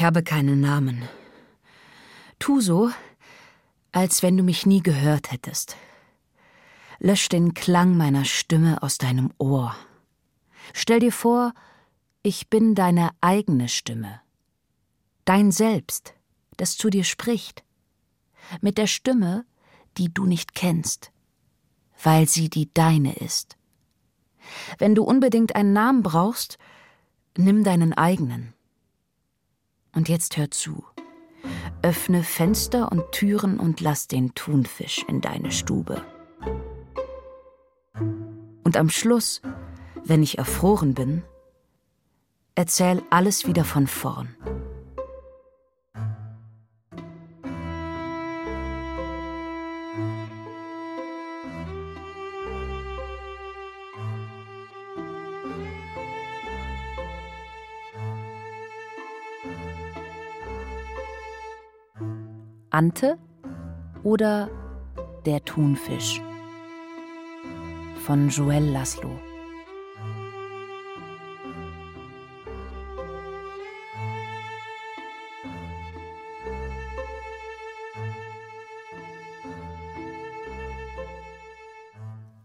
[0.00, 1.06] Ich habe keinen Namen.
[2.38, 2.90] Tu so,
[3.92, 5.76] als wenn du mich nie gehört hättest.
[7.00, 9.76] Lösch den Klang meiner Stimme aus deinem Ohr.
[10.72, 11.52] Stell dir vor,
[12.22, 14.22] ich bin deine eigene Stimme.
[15.26, 16.14] Dein Selbst,
[16.56, 17.62] das zu dir spricht.
[18.62, 19.44] Mit der Stimme,
[19.98, 21.12] die du nicht kennst,
[22.02, 23.58] weil sie die deine ist.
[24.78, 26.56] Wenn du unbedingt einen Namen brauchst,
[27.36, 28.54] nimm deinen eigenen.
[29.92, 30.84] Und jetzt hör zu.
[31.82, 36.02] Öffne Fenster und Türen und lass den Thunfisch in deine Stube.
[38.64, 39.40] Und am Schluss,
[40.04, 41.22] wenn ich erfroren bin,
[42.54, 44.36] erzähl alles wieder von vorn.
[62.72, 63.18] Ante
[64.04, 64.48] oder
[65.26, 66.22] Der Thunfisch
[68.04, 69.10] von Joel Laszlo.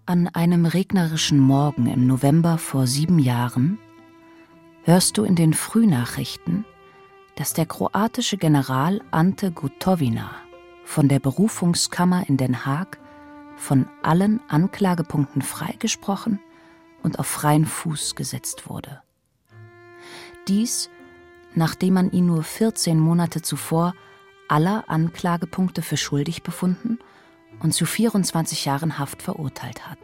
[0.08, 3.78] An einem regnerischen Morgen im November vor sieben Jahren
[4.84, 6.66] hörst du in den Frühnachrichten
[7.36, 10.32] dass der kroatische General Ante Gotovina
[10.86, 13.00] von der Berufungskammer in Den Haag
[13.58, 16.40] von allen Anklagepunkten freigesprochen
[17.04, 19.02] und auf freien Fuß gesetzt wurde.
[20.48, 20.90] Dies,
[21.54, 23.94] nachdem man ihn nur 14 Monate zuvor
[24.48, 27.00] aller Anklagepunkte für schuldig befunden
[27.62, 29.98] und zu 24 Jahren Haft verurteilt hat.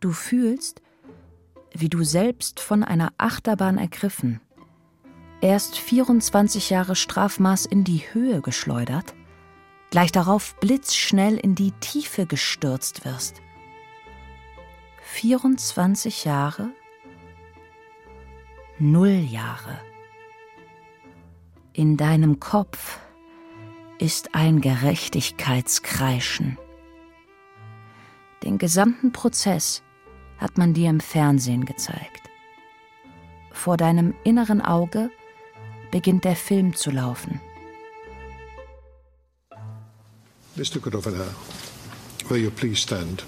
[0.00, 0.82] Du fühlst,
[1.72, 4.40] wie du selbst von einer Achterbahn ergriffen
[5.40, 9.14] erst 24 Jahre Strafmaß in die Höhe geschleudert,
[9.90, 13.40] gleich darauf blitzschnell in die Tiefe gestürzt wirst.
[15.02, 16.70] 24 Jahre?
[18.78, 19.80] Null Jahre.
[21.72, 22.98] In deinem Kopf
[23.98, 26.58] ist ein Gerechtigkeitskreischen.
[28.42, 29.82] Den gesamten Prozess
[30.38, 32.30] hat man dir im Fernsehen gezeigt.
[33.52, 35.10] Vor deinem inneren Auge
[35.90, 37.40] beginnt der Film zu laufen.
[40.56, 40.80] Mr.
[40.80, 41.28] Governor,
[42.28, 43.24] will you please stand?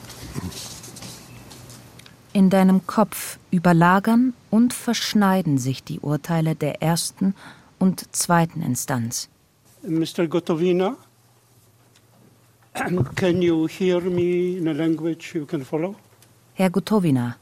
[2.33, 7.35] In deinem Kopf überlagern und verschneiden sich die Urteile der ersten
[7.79, 9.29] und zweiten Instanz.
[9.83, 10.27] Mr.
[10.29, 10.97] Gotovina,
[13.17, 15.95] can you hear me in a language you can follow?
[16.55, 17.37] Herr Gotovina,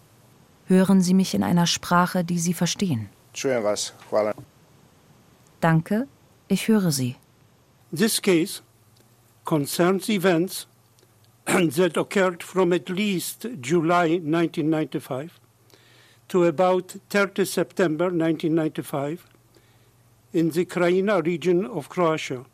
[0.66, 3.08] hören Sie mich in einer Sprache, die Sie verstehen?
[3.34, 4.34] Vas, hvala.
[5.60, 6.09] Danke,
[6.48, 7.16] ich höre Sie.
[7.93, 8.62] This case
[9.44, 10.66] concerns events
[11.47, 15.38] that occurred from at least July 1995
[16.28, 19.26] to about 30 September 1995
[20.32, 22.44] in the Krajina region of Croatia.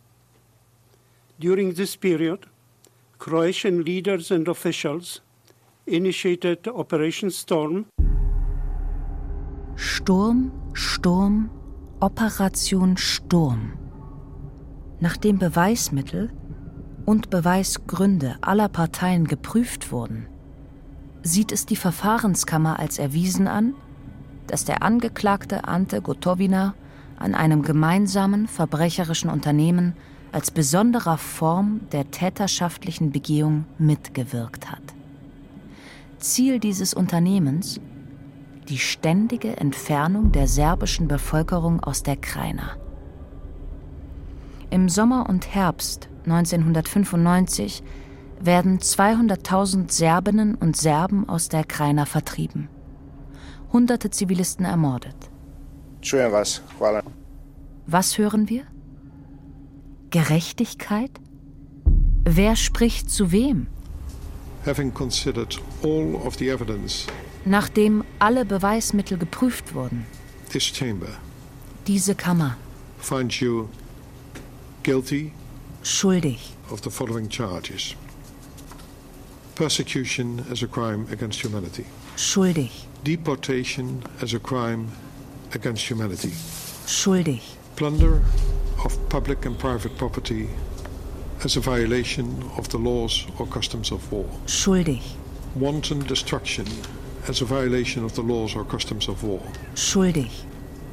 [1.38, 2.46] During this period,
[3.18, 5.20] Croatian leaders and officials
[5.86, 7.86] initiated Operation Storm.
[9.76, 11.50] Sturm, Sturm,
[12.00, 13.72] Operation Sturm.
[15.00, 16.30] Nachdem Beweismittel
[17.06, 20.26] und Beweisgründe aller Parteien geprüft wurden,
[21.22, 23.72] sieht es die Verfahrenskammer als erwiesen an,
[24.46, 26.74] dass der Angeklagte Ante Gotovina
[27.18, 29.94] an einem gemeinsamen verbrecherischen Unternehmen
[30.32, 34.82] als besonderer Form der täterschaftlichen Begehung mitgewirkt hat.
[36.18, 37.80] Ziel dieses Unternehmens
[38.68, 42.76] die ständige Entfernung der serbischen Bevölkerung aus der Krajina.
[44.70, 47.82] Im Sommer und Herbst 1995
[48.40, 52.68] werden 200.000 Serbinnen und Serben aus der Krajina vertrieben.
[53.72, 55.16] Hunderte Zivilisten ermordet.
[56.00, 56.62] Čujem vas.
[56.78, 57.02] Hvala.
[57.86, 58.64] Was hören wir?
[60.10, 61.10] Gerechtigkeit?
[62.24, 63.68] Wer spricht zu wem?
[64.66, 67.06] Having considered all of the evidence,
[67.48, 70.04] Nachdem alle Beweismittel geprüft wurden,
[70.50, 71.06] this chamber.
[71.86, 72.56] Diese Kammer.
[72.98, 73.68] Finds you
[74.82, 75.32] guilty
[75.84, 77.94] schuldig, of the following charges.
[79.54, 81.84] Persecution as a crime against humanity,
[82.16, 82.70] schuldig,
[83.04, 84.88] deportation as a crime
[85.54, 86.32] against humanity,
[86.84, 87.42] schuldig,
[87.76, 88.24] plunder
[88.84, 90.48] of public and private property
[91.44, 95.02] as a violation of the laws or customs of war, schuldig,
[95.54, 96.66] wanton destruction
[97.28, 99.42] as a violation of the laws or customs of war,
[99.74, 100.30] schuldig,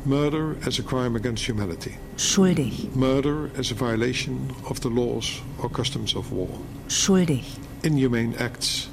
[0.06, 5.70] murder as a crime against humanity, schuldig, murder as a violation of the laws or
[5.70, 6.50] customs of war,
[6.88, 7.44] schuldig,
[7.84, 8.90] inhumane acts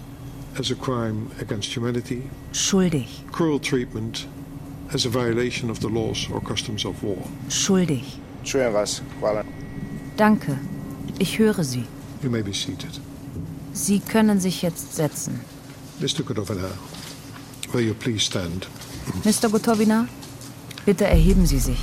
[0.59, 2.23] as a crime against humanity,
[2.53, 4.27] schuldig, cruel treatment
[4.93, 7.23] as a violation of the laws or customs of war.
[7.49, 8.05] schuldig.
[8.45, 9.03] Čujem vas.
[9.21, 9.45] Hvala.
[10.17, 10.59] Danke,
[11.19, 11.85] ich höre Sie.
[12.23, 12.99] You may be seated.
[13.75, 15.41] Sie können sich jetzt setzen.
[16.01, 16.23] Mr.
[16.25, 16.73] Godovinar,
[17.72, 18.67] will you please stand?
[19.25, 19.49] Mr.
[19.50, 20.06] Gotovina,
[20.84, 21.78] bitte erheben Sie sich.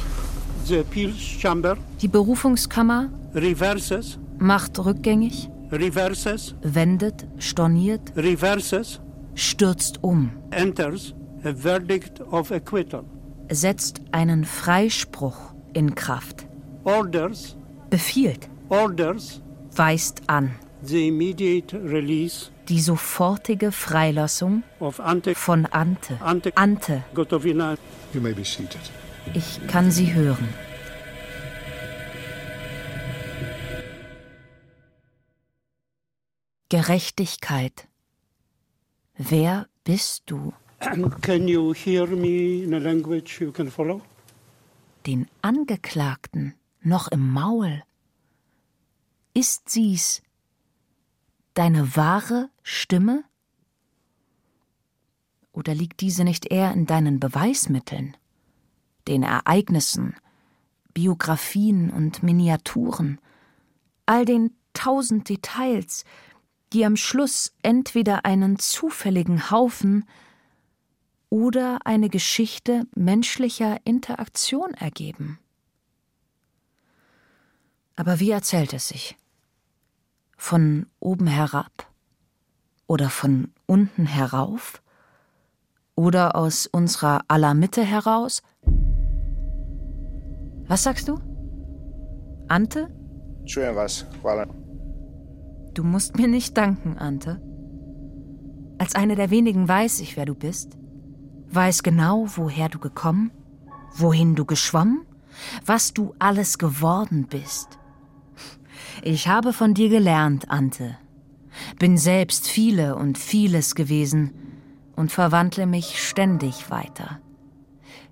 [0.65, 8.99] The appeals chamber Die Berufungskammer reverses, macht rückgängig, reverses, wendet, storniert, reverses,
[9.35, 11.13] stürzt um, enters
[11.43, 13.03] a verdict of acquittal,
[13.49, 16.47] setzt einen Freispruch in Kraft,
[16.83, 17.55] orders,
[17.89, 19.41] befiehlt, orders
[19.75, 20.51] weist an
[20.81, 24.63] the immediate release die sofortige Freilassung
[25.33, 26.19] von Ante.
[26.21, 27.75] Ante Ante, Gotovina.
[28.13, 28.81] You may be seated.
[29.33, 30.47] ich kann Sie hören.
[36.69, 37.87] Gerechtigkeit.
[39.17, 40.53] Wer bist du?
[40.79, 44.01] And can you hear me in a language you can follow?
[45.05, 47.83] Den Angeklagten noch im Maul.
[49.33, 50.21] Ist sie's
[51.57, 53.23] deine wahre Stimme?
[55.51, 58.15] Oder liegt diese nicht eher in deinen Beweismitteln,
[59.07, 60.15] den Ereignissen,
[60.93, 63.19] Biografien und Miniaturen,
[64.05, 66.05] all den tausend Details,
[66.73, 70.07] die am Schluss entweder einen zufälligen Haufen
[71.29, 75.39] oder eine Geschichte menschlicher Interaktion ergeben?
[77.95, 79.17] Aber wie erzählt es sich?
[80.37, 81.91] Von oben herab?
[82.85, 84.81] Oder von unten herauf?
[85.95, 88.43] Oder aus unserer aller Mitte heraus?
[90.67, 91.19] Was sagst du?
[92.47, 92.87] Ante?
[93.73, 94.05] Vas.
[94.21, 94.45] Hvala.
[95.73, 97.41] Du musst mir nicht danken, Ante.
[98.77, 100.77] Als eine der wenigen weiß ich, wer du bist.
[101.49, 103.31] Weiß genau, woher du gekommen,
[103.95, 105.05] wohin du geschwommen,
[105.65, 107.79] was du alles geworden bist.
[109.03, 110.97] Ich habe von dir gelernt, Ante.
[111.79, 114.33] Bin selbst viele und vieles gewesen
[114.95, 117.19] und verwandle mich ständig weiter.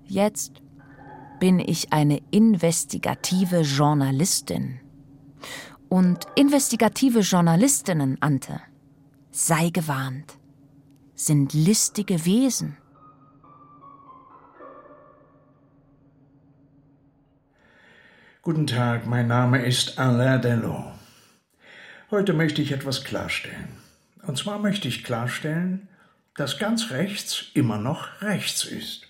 [0.06, 0.62] Jetzt
[1.38, 4.80] bin ich eine investigative Journalistin.
[5.88, 8.60] Und investigative Journalistinnen, Ante,
[9.30, 10.38] sei gewarnt,
[11.14, 12.76] sind listige Wesen.
[18.46, 20.84] Guten Tag, mein Name ist Alain Delon.
[22.12, 23.70] Heute möchte ich etwas klarstellen.
[24.24, 25.88] Und zwar möchte ich klarstellen,
[26.36, 29.02] dass ganz rechts immer noch rechts ist.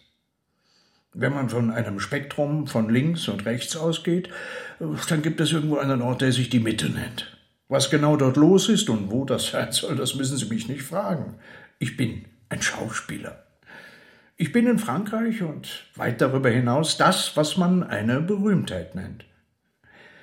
[1.13, 4.31] Wenn man von einem Spektrum von links und rechts ausgeht,
[4.79, 7.37] dann gibt es irgendwo einen Ort, der sich die Mitte nennt.
[7.69, 10.83] Was genau dort los ist und wo das sein soll, das müssen Sie mich nicht
[10.83, 11.35] fragen.
[11.79, 13.46] Ich bin ein Schauspieler.
[14.39, 19.25] Ich bin in Frankreich und weit darüber hinaus das, was man eine Berühmtheit nennt.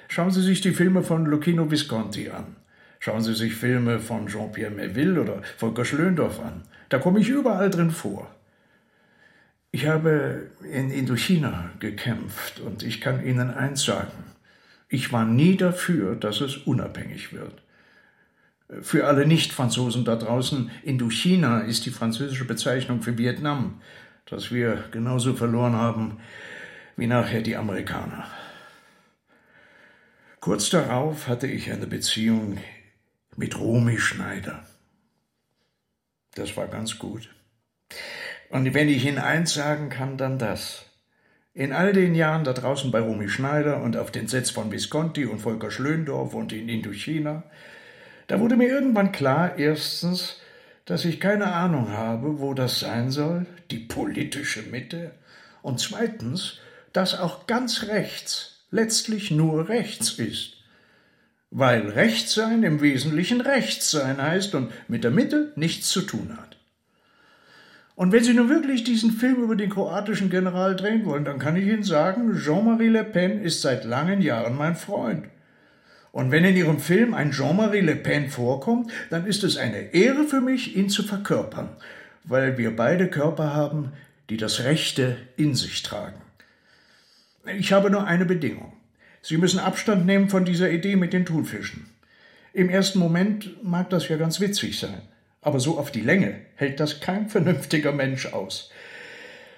[0.08, 2.56] Schauen Sie sich die Filme von Lucchino Visconti an.
[3.00, 6.62] Schauen Sie sich Filme von Jean-Pierre Melville oder Volker Schlöndorff an.
[6.90, 8.30] Da komme ich überall drin vor.
[9.72, 14.24] Ich habe in Indochina gekämpft und ich kann Ihnen eins sagen.
[14.90, 17.64] Ich war nie dafür, dass es unabhängig wird.
[18.82, 23.82] Für alle Nicht-Franzosen da draußen, Indochina ist die französische Bezeichnung für Vietnam,
[24.26, 26.20] das wir genauso verloren haben
[26.96, 28.28] wie nachher die Amerikaner.
[30.40, 32.58] Kurz darauf hatte ich eine Beziehung
[33.36, 34.66] mit Romy Schneider.
[36.36, 37.34] Das war ganz gut.
[38.50, 40.86] Und wenn ich Ihnen eins sagen kann, dann das.
[41.54, 45.26] In all den Jahren da draußen bei Romy Schneider und auf den Sets von Visconti
[45.26, 47.44] und Volker Schlöndorff und in Indochina
[48.28, 50.42] Da wurde mir irgendwann klar, erstens,
[50.86, 55.12] dass ich keine Ahnung habe, wo das sein soll, die politische Mitte,
[55.62, 56.60] und zweitens,
[56.92, 60.58] dass auch ganz rechts letztlich nur rechts ist.
[61.50, 66.58] Weil Rechtssein im Wesentlichen Rechtssein heißt und mit der Mitte nichts zu tun hat.
[67.96, 71.56] Und wenn Sie nun wirklich diesen Film über den kroatischen General drehen wollen, dann kann
[71.56, 75.26] ich Ihnen sagen, Jean-Marie Le Pen ist seit langen Jahren mein Freund.
[76.14, 80.26] Und wenn in Ihrem Film ein Jean-Marie Le Pen vorkommt, dann ist es eine Ehre
[80.26, 81.70] für mich, ihn zu verkörpern,
[82.24, 83.94] weil wir beide Körper haben,
[84.30, 86.22] die das Rechte in sich tragen.
[87.58, 88.74] Ich habe nur eine Bedingung.
[89.24, 91.88] Sie müssen Abstand nehmen von dieser Idee mit den Thunfischen.
[92.54, 95.02] Im ersten Moment mag das ja ganz witzig sein.
[95.42, 98.72] Aber so auf die Länge hält das kein vernünftiger Mensch aus.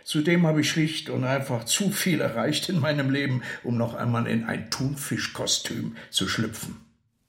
[0.06, 4.28] Zudem habe ich schlicht und einfach zu viel erreicht in meinem Leben, um noch einmal
[4.28, 6.80] in ein Thunfischkostüm zu schlüpfen.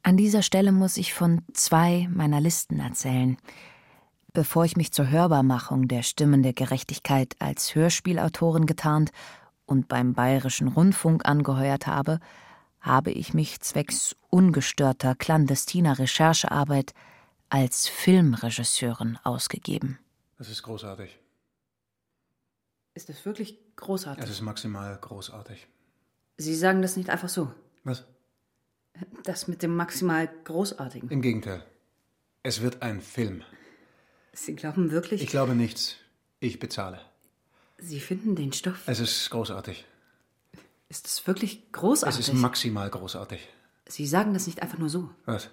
[0.02, 3.38] An dieser Stelle muss ich von zwei meiner Listen erzählen.
[4.34, 9.10] Bevor ich mich zur Hörbarmachung der Stimmen der Gerechtigkeit als Hörspielautorin getarnt
[9.64, 12.20] und beim Bayerischen Rundfunk angeheuert habe,
[12.82, 16.92] habe ich mich zwecks ungestörter clandestiner Recherchearbeit
[17.48, 19.98] als Filmregisseurin ausgegeben.
[20.36, 21.18] Das ist großartig.
[22.96, 24.24] Ist das wirklich großartig?
[24.24, 25.66] Es ist maximal großartig.
[26.38, 27.52] Sie sagen das nicht einfach so.
[27.84, 28.06] Was?
[29.22, 31.10] Das mit dem maximal Großartigen.
[31.10, 31.62] Im Gegenteil.
[32.42, 33.42] Es wird ein Film.
[34.32, 35.22] Sie glauben wirklich.
[35.22, 35.96] Ich glaube nichts.
[36.40, 37.02] Ich bezahle.
[37.76, 38.84] Sie finden den Stoff.
[38.86, 39.84] Es ist großartig.
[40.88, 42.18] Ist es wirklich großartig?
[42.18, 43.46] Es ist maximal großartig.
[43.88, 45.10] Sie sagen das nicht einfach nur so.
[45.26, 45.50] Was?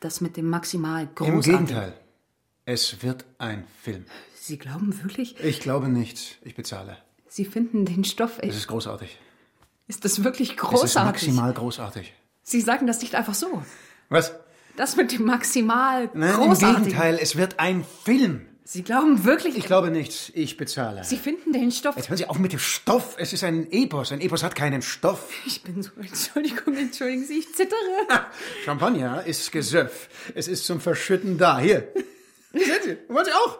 [0.00, 1.48] Das mit dem maximal großartig.
[1.48, 2.00] Im Gegenteil.
[2.70, 4.04] Es wird ein Film.
[4.34, 5.42] Sie glauben wirklich?
[5.42, 6.32] Ich glaube nichts.
[6.42, 6.98] Ich bezahle.
[7.26, 8.50] Sie finden den Stoff echt.
[8.52, 9.18] Es ist großartig.
[9.86, 10.84] Ist das wirklich großartig?
[10.84, 12.12] Es ist maximal großartig.
[12.42, 13.62] Sie sagen das nicht einfach so.
[14.10, 14.34] Was?
[14.76, 16.76] Das mit dem maximal Nein, großartigen.
[16.76, 17.18] im Gegenteil.
[17.18, 18.44] Es wird ein Film.
[18.64, 19.56] Sie glauben wirklich?
[19.56, 20.30] Ich glaube nichts.
[20.34, 21.04] Ich bezahle.
[21.04, 21.96] Sie finden den Stoff.
[21.96, 23.16] Jetzt hören Sie auf mit dem Stoff.
[23.18, 24.12] Es ist ein Epos.
[24.12, 25.30] Ein Epos hat keinen Stoff.
[25.46, 27.78] Ich bin so, Entschuldigung, entschuldigen Sie, ich zittere.
[28.66, 30.10] Champagner ist Gesöff.
[30.34, 31.60] Es ist zum Verschütten da.
[31.60, 31.88] Hier.
[32.52, 32.96] Sehen Sie.
[33.08, 33.58] Wollen Sie auch?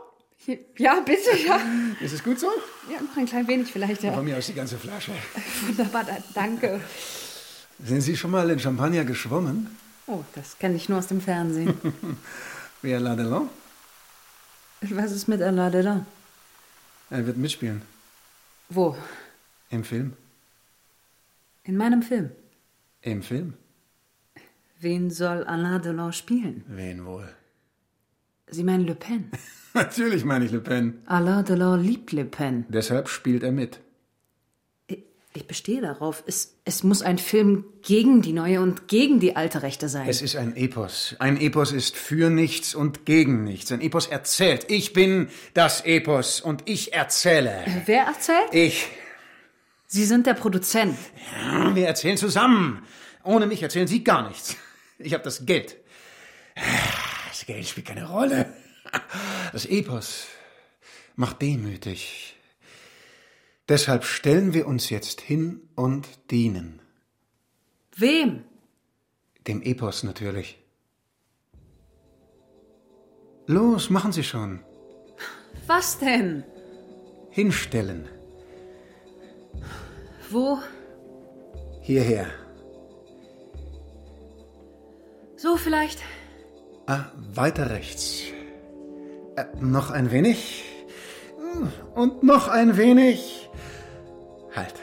[0.79, 1.61] Ja, bitte, ja.
[2.01, 2.47] Ist es gut so?
[2.91, 4.13] Ja, noch ein klein wenig vielleicht, ja.
[4.13, 5.13] Von mir aus die ganze Flasche.
[5.67, 6.81] Wunderbar, da, danke.
[7.85, 9.77] Sind Sie schon mal in Champagner geschwommen?
[10.07, 11.75] Oh, das kenne ich nur aus dem Fernsehen.
[12.83, 13.51] Wie Alain Delon?
[14.81, 16.07] Was ist mit Alain Delon?
[17.11, 17.83] Er wird mitspielen.
[18.71, 18.97] Wo?
[19.71, 20.15] Im Film.
[21.65, 22.31] In meinem Film.
[23.03, 23.55] Im Film?
[24.81, 26.65] Wen soll Alain Delon spielen?
[26.69, 27.29] Wen wohl?
[28.51, 29.31] Sie meinen Le Pen?
[29.75, 31.03] Natürlich meine ich Le Pen.
[31.07, 32.65] Alain Delon liebt Le Pen.
[32.69, 33.81] Deshalb spielt er mit.
[34.87, 34.99] Ich,
[35.35, 36.25] ich bestehe darauf.
[36.27, 40.09] Es, es muss ein Film gegen die neue und gegen die alte Rechte sein.
[40.09, 41.17] Es ist ein Epos.
[41.19, 43.71] Ein Epos ist für nichts und gegen nichts.
[43.71, 44.67] Ein Epos erzählt.
[44.71, 47.65] Ich bin das Epos und ich erzähle.
[47.87, 48.53] Wer erzählt?
[48.53, 48.89] Ich.
[49.87, 50.99] Sie sind der Produzent.
[51.43, 52.83] Ja, wir erzählen zusammen.
[53.25, 54.57] Ohne mich erzählen Sie gar nichts.
[54.99, 55.77] Ich habe das Geld.
[57.49, 58.53] Das Geld spielt keine Rolle.
[59.53, 60.27] Das Epos
[61.17, 62.37] macht demütig.
[63.67, 66.81] Deshalb stellen wir uns jetzt hin und dienen.
[67.97, 68.45] Wem?
[69.47, 70.59] Dem Epos natürlich.
[73.47, 74.63] Los, machen Sie schon.
[75.67, 76.45] Was denn?
[77.31, 78.09] Hinstellen.
[80.31, 80.59] Wo?
[81.83, 82.27] Hierher.
[85.37, 86.03] So vielleicht?
[86.89, 87.05] Ah,
[87.35, 88.23] weiter rechts.
[89.37, 90.65] Äh, noch ein wenig.
[91.95, 93.51] Und noch ein wenig.
[94.57, 94.75] Halt.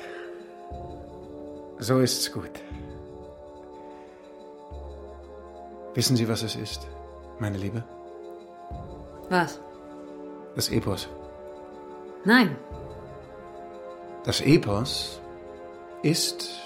[1.79, 2.51] So ist's gut.
[5.95, 6.87] Wissen Sie, was es ist,
[7.39, 7.83] meine Liebe?
[9.29, 9.59] Was?
[10.55, 11.09] Das Epos.
[12.23, 12.55] Nein.
[14.25, 15.19] Das Epos
[16.03, 16.61] ist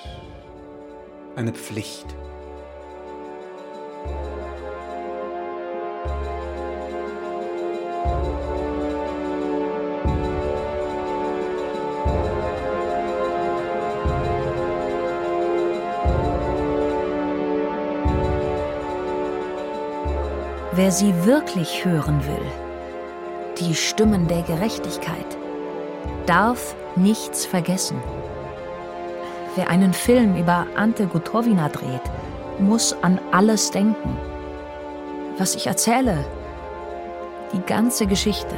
[1.38, 2.08] eine Pflicht.
[20.80, 22.52] Wer sie wirklich hören will,
[23.60, 25.38] die Stimmen der Gerechtigkeit,
[26.26, 28.02] darf nichts vergessen.
[29.58, 32.10] Wer einen Film über Ante Gutowina dreht,
[32.60, 34.16] muss an alles denken.
[35.38, 36.24] Was ich erzähle,
[37.52, 38.56] die ganze Geschichte.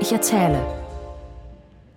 [0.00, 0.62] Ich erzähle.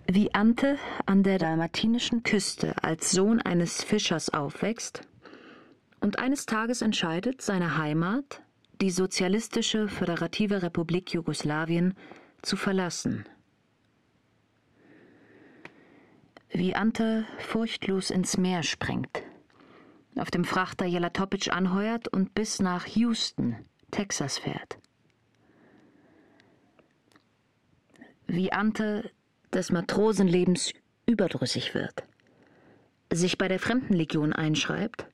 [0.09, 5.01] Wie Ante an der dalmatinischen Küste als Sohn eines Fischers aufwächst
[5.99, 8.41] und eines Tages entscheidet, seine Heimat,
[8.81, 11.95] die Sozialistische Föderative Republik Jugoslawien
[12.41, 13.25] zu verlassen.
[16.49, 19.23] Wie Ante furchtlos ins Meer springt,
[20.15, 23.55] auf dem Frachter Jelatopic anheuert und bis nach Houston,
[23.91, 24.77] Texas fährt.
[28.27, 29.11] Wie Ante
[29.53, 30.73] des Matrosenlebens
[31.05, 32.03] überdrüssig wird,
[33.11, 35.07] sich bei der Fremdenlegion einschreibt,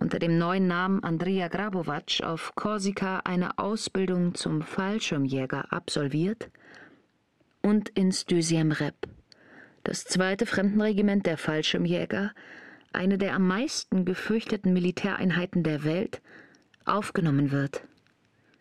[0.00, 6.50] unter dem neuen Namen Andrea Grabovac auf Korsika eine Ausbildung zum Fallschirmjäger absolviert
[7.62, 8.94] und ins Deuxième Rep,
[9.84, 12.32] das zweite Fremdenregiment der Fallschirmjäger,
[12.92, 16.20] eine der am meisten gefürchteten Militäreinheiten der Welt,
[16.84, 17.82] aufgenommen wird.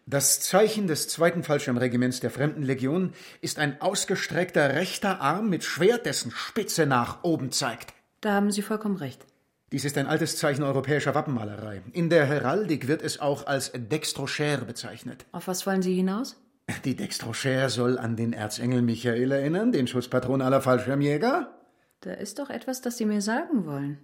[0.06, 6.32] Das Zeichen des zweiten Fallschirmregiments der Fremdenlegion ist ein ausgestreckter rechter Arm mit Schwert, dessen
[6.32, 7.94] Spitze nach oben zeigt.
[8.22, 9.26] Da haben Sie vollkommen recht.
[9.74, 11.82] Dies ist ein altes Zeichen europäischer Wappenmalerei.
[11.92, 15.26] In der Heraldik wird es auch als Dextrochère bezeichnet.
[15.34, 16.38] Auf was wollen Sie hinaus?
[16.86, 21.54] Die Dextrochère soll an den Erzengel Michael erinnern, den Schutzpatron aller Fallschirmjäger.
[22.00, 23.98] Da ist doch etwas, das Sie mir sagen wollen.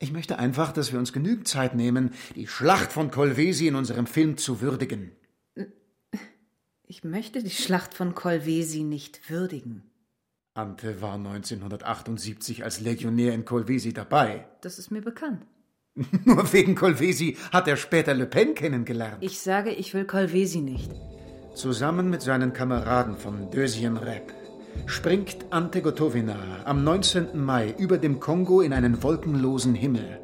[0.00, 4.06] Ich möchte einfach, dass wir uns genügend Zeit nehmen, die Schlacht von Kolwesi in unserem
[4.06, 5.12] Film zu würdigen.
[6.86, 9.84] Ich möchte die Schlacht von Kolwesi nicht würdigen.
[10.56, 14.46] Ante war 1978 als Legionär in Kolwesi dabei.
[14.60, 15.44] Das ist mir bekannt.
[16.24, 19.16] Nur wegen Kolwesi hat er später Le Pen kennengelernt.
[19.20, 20.92] Ich sage, ich will Kolwesi nicht.
[21.56, 24.32] Zusammen mit seinen Kameraden vom Deuxième Rep
[24.86, 27.36] springt Ante Gotovina am 19.
[27.44, 30.20] Mai über dem Kongo in einen wolkenlosen Himmel.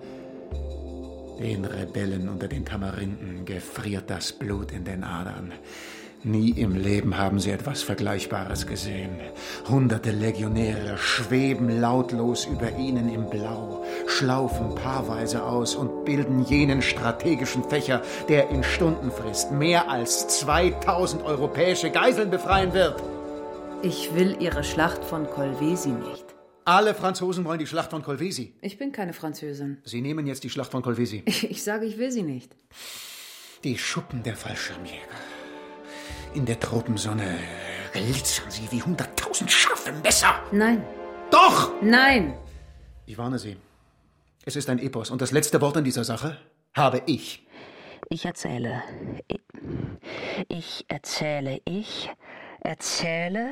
[1.41, 5.53] Den Rebellen unter den Tamarinden gefriert das Blut in den Adern.
[6.23, 9.19] Nie im Leben haben sie etwas Vergleichbares gesehen.
[9.71, 17.65] Hunderte Legionäre schweben lautlos über ihnen im Blau, schlaufen paarweise aus und bilden jenen strategischen
[17.65, 23.03] Fächer, der in Stundenfrist mehr als 2000 europäische Geiseln befreien wird.
[23.83, 26.27] Ich will Ihre Schlacht von Kolwesi nicht.
[26.67, 28.53] Alle Franzosen wollen die Schlacht von Kolwesi.
[28.61, 29.79] Ich bin keine Französin.
[29.85, 31.23] Sie nehmen jetzt die Schlacht von Kolwesi.
[31.25, 32.55] Ich, ich sage, ich will sie nicht.
[33.65, 35.40] Die Schuppen der Fallschirmjäger.
[36.33, 37.39] In der Tropensonne
[37.93, 40.41] glitzern sie wie hunderttausend scharfe Messer.
[40.53, 40.85] Nein.
[41.31, 41.73] Doch!
[41.83, 42.35] Nein!
[43.07, 43.57] Ich warne Sie.
[44.45, 46.39] Es ist ein Epos und das letzte Wort in dieser Sache
[46.75, 47.45] habe ich.
[48.09, 48.83] Ich erzähle.
[49.27, 49.41] Ich,
[50.49, 51.61] ich erzähle.
[51.65, 52.11] Ich
[52.61, 53.51] erzähle.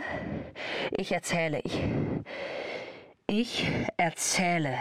[0.93, 1.61] Ich erzähle.
[1.65, 1.81] Ich.
[3.27, 4.79] Ich erzähle.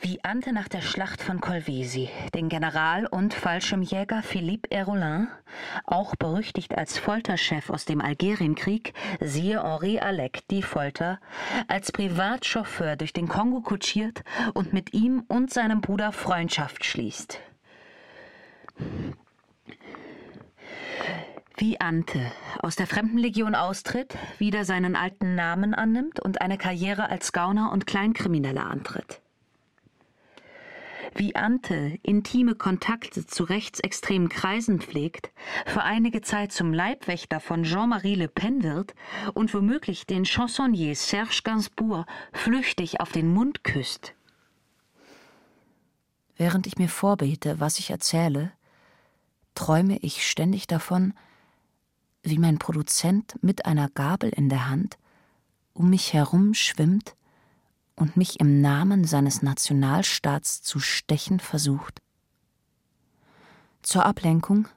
[0.00, 5.26] Wie Ante nach der Schlacht von Kolwesi den General und Fallschirmjäger Philippe Erolin,
[5.84, 11.18] auch berüchtigt als Folterchef aus dem Algerienkrieg, siehe Henri Alec, die Folter,
[11.66, 14.22] als Privatchauffeur durch den Kongo kutschiert
[14.54, 17.40] und mit ihm und seinem Bruder Freundschaft schließt.
[21.56, 22.30] Wie Ante
[22.60, 27.88] aus der Fremdenlegion austritt, wieder seinen alten Namen annimmt und eine Karriere als Gauner und
[27.88, 29.20] Kleinkrimineller antritt.
[31.14, 35.30] Wie Ante intime Kontakte zu rechtsextremen Kreisen pflegt,
[35.66, 38.94] für einige Zeit zum Leibwächter von Jean-Marie Le Pen wird
[39.34, 44.14] und womöglich den Chansonnier Serge Gainsbourg flüchtig auf den Mund küsst.
[46.36, 48.52] Während ich mir vorbete, was ich erzähle,
[49.54, 51.14] träume ich ständig davon,
[52.22, 54.98] wie mein Produzent mit einer Gabel in der Hand
[55.72, 57.14] um mich herum schwimmt
[57.98, 62.00] und mich im Namen seines Nationalstaats zu stechen versucht.
[63.82, 64.68] Zur Ablenkung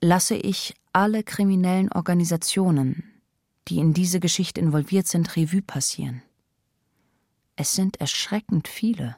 [0.00, 3.04] lasse ich alle kriminellen Organisationen,
[3.68, 6.22] die in diese Geschichte involviert sind, Revue passieren.
[7.56, 9.16] Es sind erschreckend viele.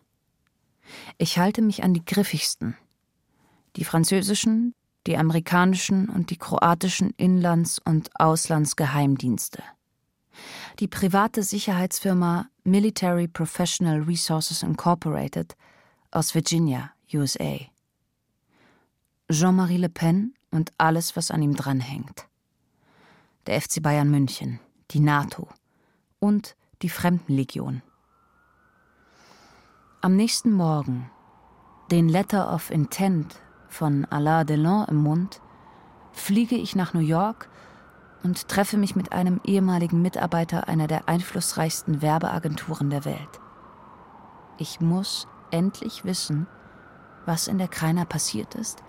[1.19, 2.77] Ich halte mich an die griffigsten.
[3.77, 4.75] Die französischen,
[5.07, 9.63] die amerikanischen und die kroatischen Inlands- und Auslandsgeheimdienste.
[10.81, 15.55] Die private Sicherheitsfirma Military Professional Resources Incorporated
[16.11, 17.61] aus Virginia, USA.
[19.31, 22.27] Jean-Marie Le Pen und alles, was an ihm dranhängt.
[23.47, 24.59] Der FC Bayern München,
[24.91, 25.47] die NATO
[26.19, 27.83] und die Fremdenlegion.
[30.01, 31.09] Am nächsten Morgen,
[31.93, 35.41] den Letter of Intent von Alain Delon im Mund,
[36.11, 37.49] fliege ich nach New York
[38.25, 43.41] und treffe mich mit einem ehemaligen Mitarbeiter einer der einflussreichsten Werbeagenturen der Welt.
[44.59, 46.47] Ich muss endlich wissen,
[47.27, 48.83] was in der Kreiner passiert ist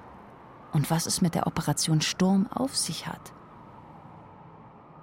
[0.74, 3.34] und was es mit der Operation Sturm auf sich hat.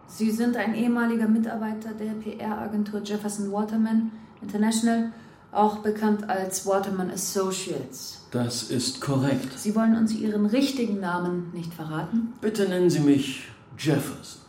[0.06, 5.12] Sie sind ein ehemaliger Mitarbeiter der PR-Agentur Jefferson Waterman International
[5.52, 8.26] auch bekannt als Waterman Associates.
[8.30, 9.58] Das ist korrekt.
[9.58, 12.32] Sie wollen uns Ihren richtigen Namen nicht verraten?
[12.40, 14.42] Bitte nennen Sie mich Jefferson.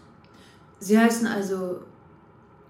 [0.79, 1.79] Sie heißen also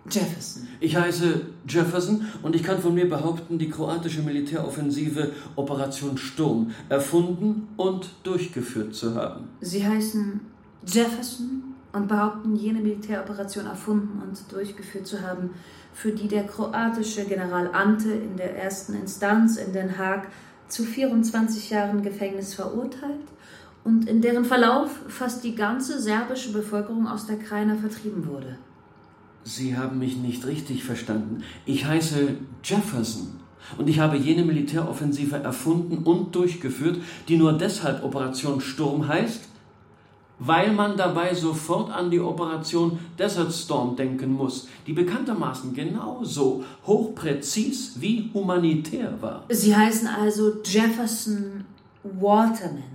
[0.09, 0.67] Jefferson.
[0.79, 7.69] Ich heiße Jefferson und ich kann von mir behaupten, die kroatische Militäroffensive Operation Sturm erfunden
[7.77, 9.47] und durchgeführt zu haben.
[9.61, 10.41] Sie heißen
[10.85, 15.51] Jefferson und behaupten, jene Militäroperation erfunden und durchgeführt zu haben,
[15.93, 20.27] für die der kroatische General Ante in der ersten Instanz in Den Haag
[20.67, 23.21] zu 24 Jahren Gefängnis verurteilt
[23.83, 28.57] und in deren Verlauf fast die ganze serbische Bevölkerung aus der Krajina vertrieben wurde.
[29.43, 31.43] Sie haben mich nicht richtig verstanden.
[31.65, 33.39] Ich heiße Jefferson
[33.77, 39.49] und ich habe jene Militäroffensive erfunden und durchgeführt, die nur deshalb Operation Sturm heißt,
[40.39, 47.99] weil man dabei sofort an die Operation Desert Storm denken muss, die bekanntermaßen genauso hochpräzis
[47.99, 49.43] wie humanitär war.
[49.49, 51.65] Sie heißen also Jefferson
[52.03, 52.92] Waterman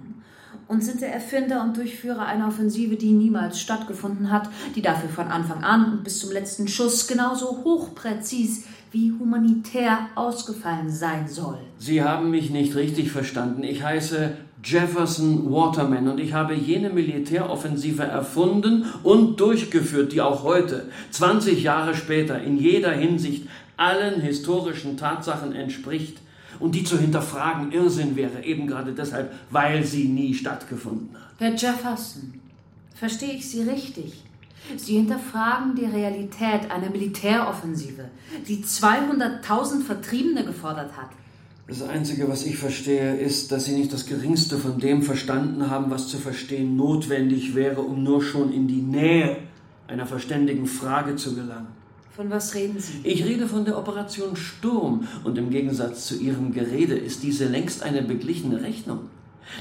[0.69, 5.29] und sind der Erfinder und Durchführer einer Offensive, die niemals stattgefunden hat, die dafür von
[5.29, 11.59] Anfang an und bis zum letzten Schuss genauso hochpräzis wie humanitär ausgefallen sein soll.
[11.79, 13.63] Sie haben mich nicht richtig verstanden.
[13.63, 20.89] Ich heiße Jefferson Waterman und ich habe jene Militäroffensive erfunden und durchgeführt, die auch heute,
[21.11, 26.19] 20 Jahre später, in jeder Hinsicht allen historischen Tatsachen entspricht
[26.61, 31.33] und die zu hinterfragen Irrsinn wäre, eben gerade deshalb, weil sie nie stattgefunden hat.
[31.39, 32.35] Herr Jefferson,
[32.95, 34.25] verstehe ich Sie richtig?
[34.77, 38.07] Sie hinterfragen die Realität einer Militäroffensive,
[38.47, 41.11] die 200.000 Vertriebene gefordert hat.
[41.67, 45.91] Das Einzige, was ich verstehe, ist, dass Sie nicht das Geringste von dem verstanden haben,
[45.91, 49.37] was zu verstehen notwendig wäre, um nur schon in die Nähe
[49.87, 51.78] einer verständigen Frage zu gelangen.
[52.19, 52.99] Von was reden Sie?
[53.05, 57.85] Ich rede von der Operation Sturm und im Gegensatz zu Ihrem Gerede ist diese längst
[57.85, 59.03] eine beglichene Rechnung.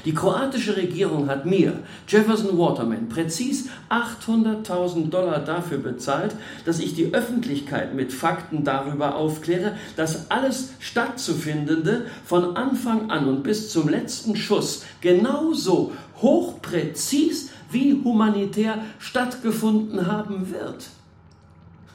[0.04, 7.14] Die kroatische Regierung hat mir, Jefferson Waterman, präzis 800.000 Dollar dafür bezahlt, dass ich die
[7.14, 14.34] Öffentlichkeit mit Fakten darüber aufkläre, dass alles Stattzufindende von Anfang an und bis zum letzten
[14.34, 20.88] Schuss genauso hochpräzis wie humanitär stattgefunden haben wird.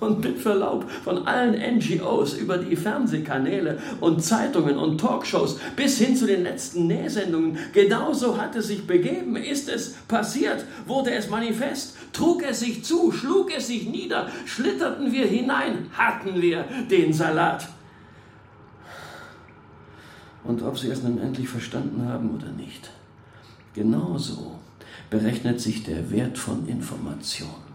[0.00, 6.16] Und mit Verlaub von allen NGOs über die Fernsehkanäle und Zeitungen und Talkshows bis hin
[6.16, 11.98] zu den letzten Nähsendungen, genauso hat es sich begeben, ist es passiert, wurde es manifest,
[12.14, 17.68] trug es sich zu, schlug es sich nieder, schlitterten wir hinein, hatten wir den Salat.
[20.44, 22.90] Und ob Sie es nun endlich verstanden haben oder nicht,
[23.74, 24.58] genauso
[25.10, 27.69] berechnet sich der Wert von Information.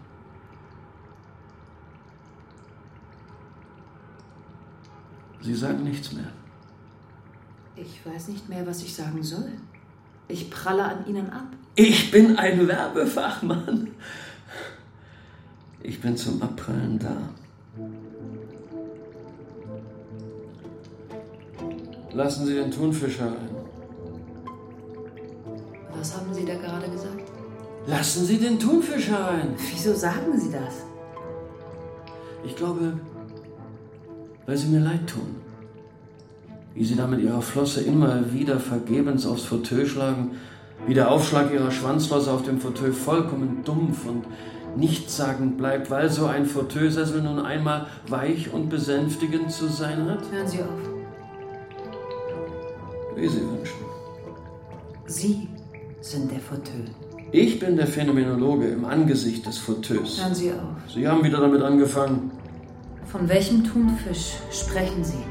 [5.46, 6.32] Sie sagen nichts mehr.
[7.76, 9.52] Ich weiß nicht mehr, was ich sagen soll.
[10.26, 11.46] Ich pralle an Ihnen ab.
[11.76, 13.92] Ich bin ein Werbefachmann.
[15.84, 17.16] Ich bin zum Abprallen da.
[22.12, 23.50] Lassen Sie den Thunfisch herein.
[25.96, 27.30] Was haben Sie da gerade gesagt?
[27.86, 29.54] Lassen Sie den Thunfisch herein.
[29.70, 30.74] Wieso sagen Sie das?
[32.44, 32.98] Ich glaube,
[34.46, 35.36] weil Sie mir leid tun.
[36.74, 40.32] Wie Sie da mit Ihrer Flosse immer wieder vergebens aufs Fauteuil schlagen,
[40.86, 44.24] wie der Aufschlag Ihrer Schwanzflosse auf dem Fauteuil vollkommen dumpf und
[44.76, 50.20] nichtssagend bleibt, weil so ein Fauteuilsessel nun einmal weich und besänftigend zu sein hat?
[50.30, 50.68] Hören Sie auf.
[53.16, 53.86] Wie Sie wünschen.
[55.06, 55.48] Sie
[56.02, 56.90] sind der Fauteuil.
[57.32, 60.22] Ich bin der Phänomenologe im Angesicht des Fauteuils.
[60.22, 60.92] Hören Sie auf.
[60.92, 62.30] Sie haben wieder damit angefangen.
[63.06, 65.24] Von welchem Thunfisch sprechen Sie?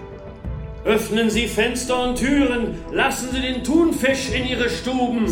[0.85, 5.27] Öffnen Sie Fenster und Türen, lassen Sie den Thunfisch in Ihre Stuben.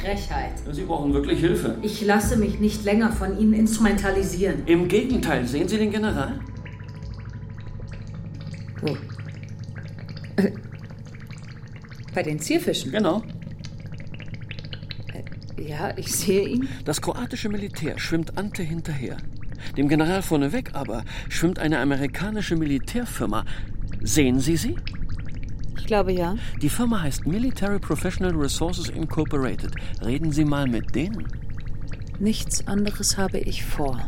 [0.00, 0.52] Frechheit.
[0.70, 1.78] Sie brauchen wirklich Hilfe.
[1.82, 4.66] Ich lasse mich nicht länger von Ihnen instrumentalisieren.
[4.66, 6.40] Im Gegenteil, sehen Sie den General?
[8.80, 8.96] Wo?
[10.36, 10.52] Äh,
[12.14, 12.92] bei den Zierfischen?
[12.92, 13.22] Genau.
[15.12, 16.68] Äh, ja, ich sehe ihn.
[16.84, 19.16] Das kroatische Militär schwimmt Ante hinterher.
[19.76, 23.44] Dem General vorneweg aber schwimmt eine amerikanische Militärfirma.
[24.02, 24.76] Sehen Sie sie?
[25.78, 26.36] Ich glaube ja.
[26.60, 29.72] Die Firma heißt Military Professional Resources Incorporated.
[30.04, 31.26] Reden Sie mal mit denen.
[32.18, 34.06] Nichts anderes habe ich vor.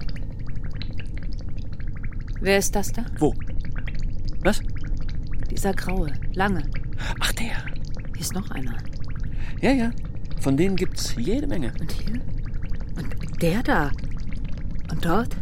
[2.40, 3.04] Wer ist das da?
[3.18, 3.34] Wo?
[4.42, 4.60] Was?
[5.50, 6.62] Dieser graue, lange.
[7.20, 7.64] Ach, der.
[8.14, 8.76] Hier ist noch einer.
[9.60, 9.90] Ja, ja.
[10.40, 11.72] Von denen gibt's jede Menge.
[11.80, 12.20] Und hier?
[12.96, 13.90] Und der da?
[14.90, 15.36] Und dort?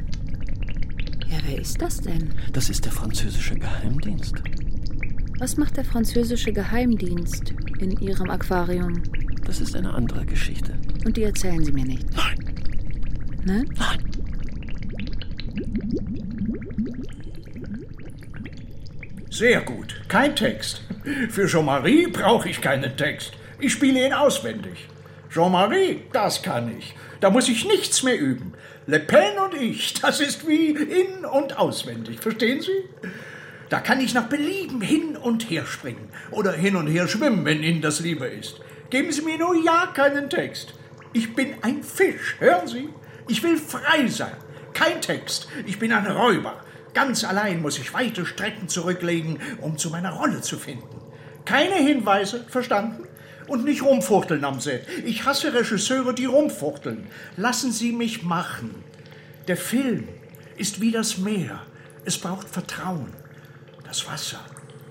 [1.29, 2.33] Ja, wer ist das denn?
[2.53, 4.35] Das ist der französische Geheimdienst.
[5.39, 9.03] Was macht der französische Geheimdienst in Ihrem Aquarium?
[9.45, 10.73] Das ist eine andere Geschichte.
[11.05, 12.07] Und die erzählen Sie mir nicht?
[12.17, 12.45] Nein.
[13.45, 13.71] Nein?
[13.79, 13.99] Nein.
[19.31, 20.01] Sehr gut.
[20.09, 20.81] Kein Text.
[21.29, 23.33] Für Jean-Marie brauche ich keinen Text.
[23.61, 24.89] Ich spiele ihn auswendig.
[25.31, 26.95] Jean-Marie, das kann ich.
[27.21, 28.55] Da muss ich nichts mehr üben.
[28.89, 32.21] Le Pen und ich, das ist wie in- und auswendig.
[32.21, 32.85] Verstehen Sie?
[33.69, 36.09] Da kann ich nach Belieben hin und her springen.
[36.31, 38.61] Oder hin und her schwimmen, wenn Ihnen das lieber ist.
[38.91, 40.75] Geben Sie mir nur ja keinen Text.
[41.13, 42.89] Ich bin ein Fisch, hören Sie?
[43.27, 44.37] Ich will frei sein.
[44.73, 45.49] Kein Text.
[45.67, 46.61] Ich bin ein Räuber.
[46.95, 51.03] Ganz allein muss ich weite Strecken zurücklegen, um zu meiner Rolle zu finden.
[51.45, 53.09] Keine Hinweise, verstanden?
[53.47, 54.87] Und nicht rumfuchteln am Set.
[55.05, 57.07] Ich hasse Regisseure, die rumfuchteln.
[57.37, 58.75] Lassen Sie mich machen.
[59.49, 60.09] Der Film
[60.57, 61.63] ist wie das Meer.
[62.05, 63.13] Es braucht Vertrauen.
[63.85, 64.41] Das Wasser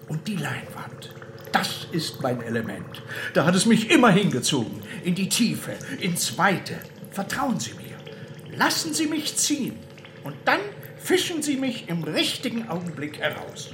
[0.07, 1.13] und die Leinwand.
[1.51, 3.01] Das ist mein Element.
[3.33, 4.81] Da hat es mich immer hingezogen.
[5.03, 6.75] In die Tiefe, ins Weite.
[7.11, 8.57] Vertrauen Sie mir.
[8.57, 9.77] Lassen Sie mich ziehen.
[10.23, 10.59] Und dann
[10.97, 13.71] fischen Sie mich im richtigen Augenblick heraus.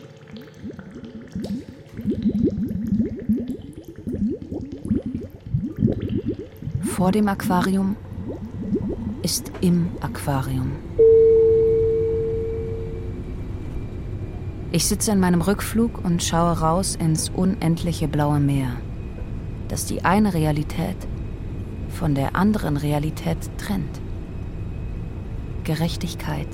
[7.02, 7.96] Vor dem Aquarium
[9.24, 10.74] ist im Aquarium.
[14.72, 18.74] Ich sitze in meinem Rückflug und schaue raus ins unendliche blaue Meer,
[19.68, 20.96] das die eine Realität
[21.90, 24.00] von der anderen Realität trennt.
[25.64, 26.50] Gerechtigkeit.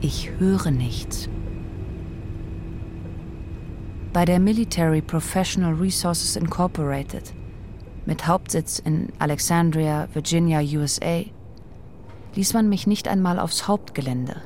[0.00, 1.28] Ich höre nichts.
[4.12, 7.35] Bei der Military Professional Resources Incorporated
[8.06, 11.24] mit Hauptsitz in Alexandria, Virginia, USA,
[12.34, 14.42] ließ man mich nicht einmal aufs Hauptgelände.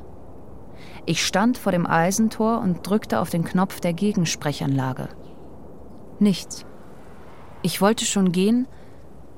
[1.07, 5.09] Ich stand vor dem Eisentor und drückte auf den Knopf der Gegensprechanlage.
[6.19, 6.67] Nichts.
[7.63, 8.67] Ich wollte schon gehen,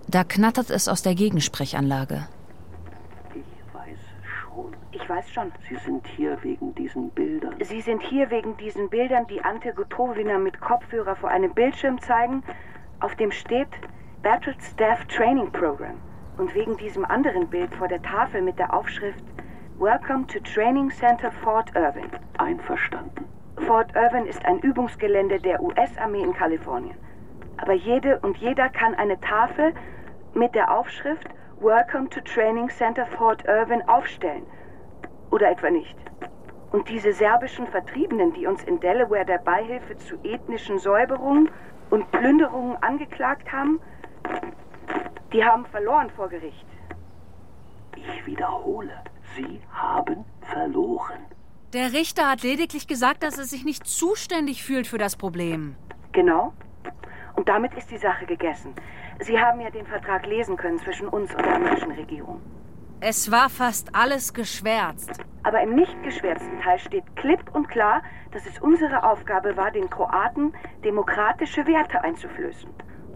[0.08, 2.28] da knattert es aus der Gegensprechanlage.
[3.34, 3.98] Ich weiß
[4.44, 4.76] schon.
[4.92, 5.52] Ich weiß schon.
[5.68, 7.54] Sie sind hier wegen diesen Bildern.
[7.62, 12.42] Sie sind hier wegen diesen Bildern, die Ante Gutowina mit Kopfhörer vor einem Bildschirm zeigen,
[13.00, 13.68] auf dem steht
[14.22, 16.00] Battle Staff Training Program.
[16.38, 19.24] Und wegen diesem anderen Bild vor der Tafel mit der Aufschrift
[19.80, 22.08] Welcome to Training Center Fort Irwin.
[22.38, 23.24] Einverstanden.
[23.66, 26.94] Fort Irwin ist ein Übungsgelände der US-Armee in Kalifornien.
[27.56, 29.74] Aber jede und jeder kann eine Tafel
[30.34, 31.28] mit der Aufschrift
[31.60, 34.46] Welcome to Training Center Fort Irwin aufstellen.
[35.32, 35.98] Oder etwa nicht.
[36.70, 41.50] Und diese serbischen Vertriebenen, die uns in Delaware der Beihilfe zu ethnischen Säuberungen
[41.90, 43.80] und Plünderungen angeklagt haben,
[45.32, 46.66] die haben verloren vor Gericht.
[47.96, 48.92] Ich wiederhole,
[49.36, 51.24] Sie haben verloren.
[51.72, 55.74] Der Richter hat lediglich gesagt, dass er sich nicht zuständig fühlt für das Problem.
[56.12, 56.52] Genau.
[57.34, 58.74] Und damit ist die Sache gegessen.
[59.20, 62.40] Sie haben ja den Vertrag lesen können zwischen uns und der amerikanischen Regierung.
[63.00, 65.24] Es war fast alles geschwärzt.
[65.42, 69.90] Aber im nicht geschwärzten Teil steht klipp und klar, dass es unsere Aufgabe war, den
[69.90, 70.52] Kroaten
[70.84, 72.70] demokratische Werte einzuflößen.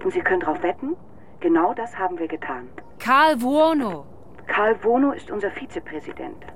[0.07, 0.95] Und Sie können darauf wetten,
[1.41, 2.69] genau das haben wir getan.
[3.01, 4.07] Karl Vuono.
[4.47, 6.47] Karl Wono ist unser Vizepräsident.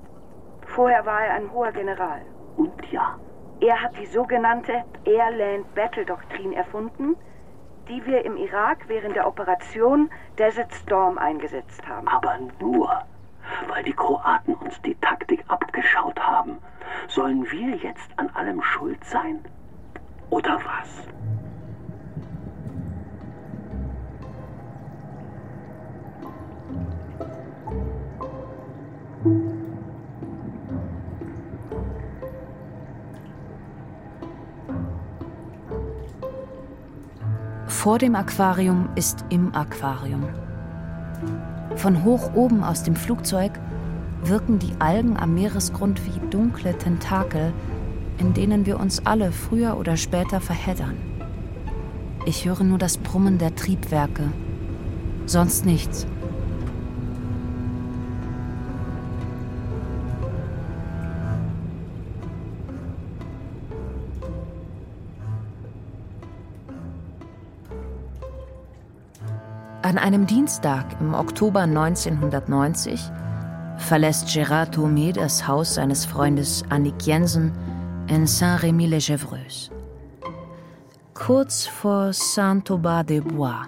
[0.68, 2.22] Vorher war er ein hoher General.
[2.56, 3.18] Und ja,
[3.58, 7.16] Er hat die sogenannte Air-Land-Battle-Doktrin erfunden,
[7.88, 12.06] die wir im Irak während der Operation Desert Storm eingesetzt haben.
[12.06, 13.02] aber nur,
[13.66, 16.58] weil die Kroaten uns die Taktik abgeschaut haben.
[17.08, 19.44] Sollen wir jetzt an allem schuld sein?
[20.30, 21.08] Oder was?
[37.80, 40.28] Vor dem Aquarium ist im Aquarium.
[41.76, 43.52] Von hoch oben aus dem Flugzeug
[44.22, 47.54] wirken die Algen am Meeresgrund wie dunkle Tentakel,
[48.18, 50.94] in denen wir uns alle früher oder später verheddern.
[52.26, 54.24] Ich höre nur das Brummen der Triebwerke,
[55.24, 56.06] sonst nichts.
[69.90, 73.10] An einem Dienstag im Oktober 1990
[73.76, 77.50] verlässt Gérard Thomé das Haus seines Freundes Annick Jensen
[78.06, 79.72] in Saint-Rémy-les-Chevreuse.
[81.12, 83.66] Kurz vor Saint-Aubin-des-Bois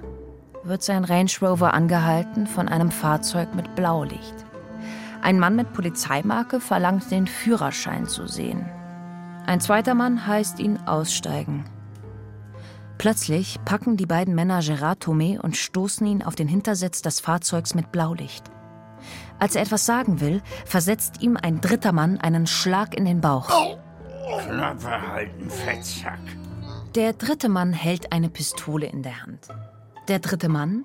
[0.63, 4.37] wird sein Range Rover angehalten von einem Fahrzeug mit Blaulicht.
[5.23, 8.65] Ein Mann mit Polizeimarke verlangt den Führerschein zu sehen.
[9.45, 11.65] Ein zweiter Mann heißt ihn aussteigen.
[13.03, 17.75] Plötzlich packen die beiden Männer Gérard Thomé und stoßen ihn auf den Hintersitz des Fahrzeugs
[17.75, 18.45] mit Blaulicht.
[19.41, 23.49] Als er etwas sagen will, versetzt ihm ein dritter Mann einen Schlag in den Bauch.
[24.47, 26.21] Klappe halten, Fettsack.
[26.95, 29.49] Der dritte Mann hält eine Pistole in der Hand.
[30.07, 30.85] Der dritte Mann,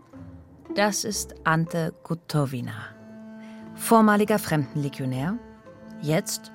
[0.74, 2.74] das ist Ante Gutowina.
[3.76, 5.38] Vormaliger Fremdenlegionär,
[6.02, 6.52] jetzt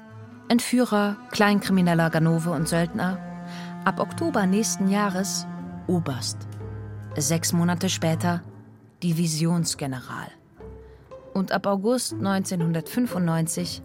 [0.48, 3.18] Entführer, Kleinkrimineller, Ganove und Söldner.
[3.84, 5.46] Ab Oktober nächsten Jahres
[5.86, 6.38] Oberst.
[7.16, 8.42] Sechs Monate später
[9.02, 10.28] Divisionsgeneral.
[11.34, 13.82] Und ab August 1995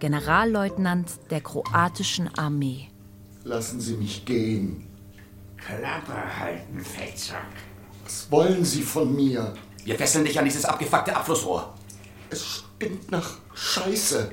[0.00, 2.88] Generalleutnant der kroatischen Armee.
[3.44, 4.86] Lassen Sie mich gehen.
[5.56, 7.46] Klappe halten, Fettsack.
[8.04, 9.54] Was wollen Sie von mir?
[9.84, 11.74] Wir fesseln dich an dieses abgefuckte Abflussrohr.
[12.30, 14.30] Es stinkt nach Scheiße.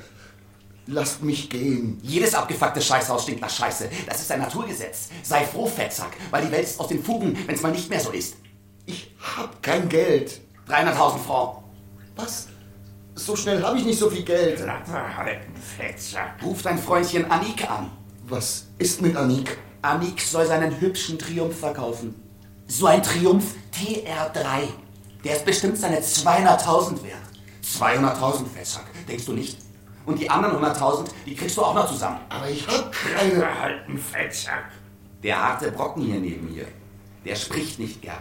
[0.88, 2.00] Lasst mich gehen.
[2.02, 3.89] Jedes abgefuckte Scheißhaus stinkt nach Scheiße.
[4.08, 5.10] Das ist ein Naturgesetz.
[5.21, 8.00] Sei froh, Fettsack, weil die Welt ist aus den Fugen, wenn es mal nicht mehr
[8.00, 8.38] so ist.
[8.86, 10.39] Ich hab kein Geld.
[10.69, 11.58] 300.000 Francs.
[12.15, 12.47] Was?
[13.15, 14.63] So schnell habe ich nicht so viel Geld.
[14.63, 16.41] Klappe halten, Fettsack.
[16.41, 17.91] Ruf dein Freundchen Annik an.
[18.26, 19.58] Was ist mit Annik?
[19.82, 22.15] Annik soll seinen hübschen Triumph verkaufen.
[22.67, 24.67] So ein Triumph TR3.
[25.23, 27.17] Der ist bestimmt seine 200.000 wert.
[27.63, 28.86] 200.000, Fettsack.
[29.08, 29.66] Denkst du nicht?
[30.08, 32.20] Und die anderen 100.000, die kriegst du auch noch zusammen.
[32.30, 33.60] Aber ich hab keine...
[33.60, 34.72] Halten, Fettsack.
[35.22, 36.65] Der harte Brocken hier neben mir,
[37.26, 38.15] der spricht nicht gern.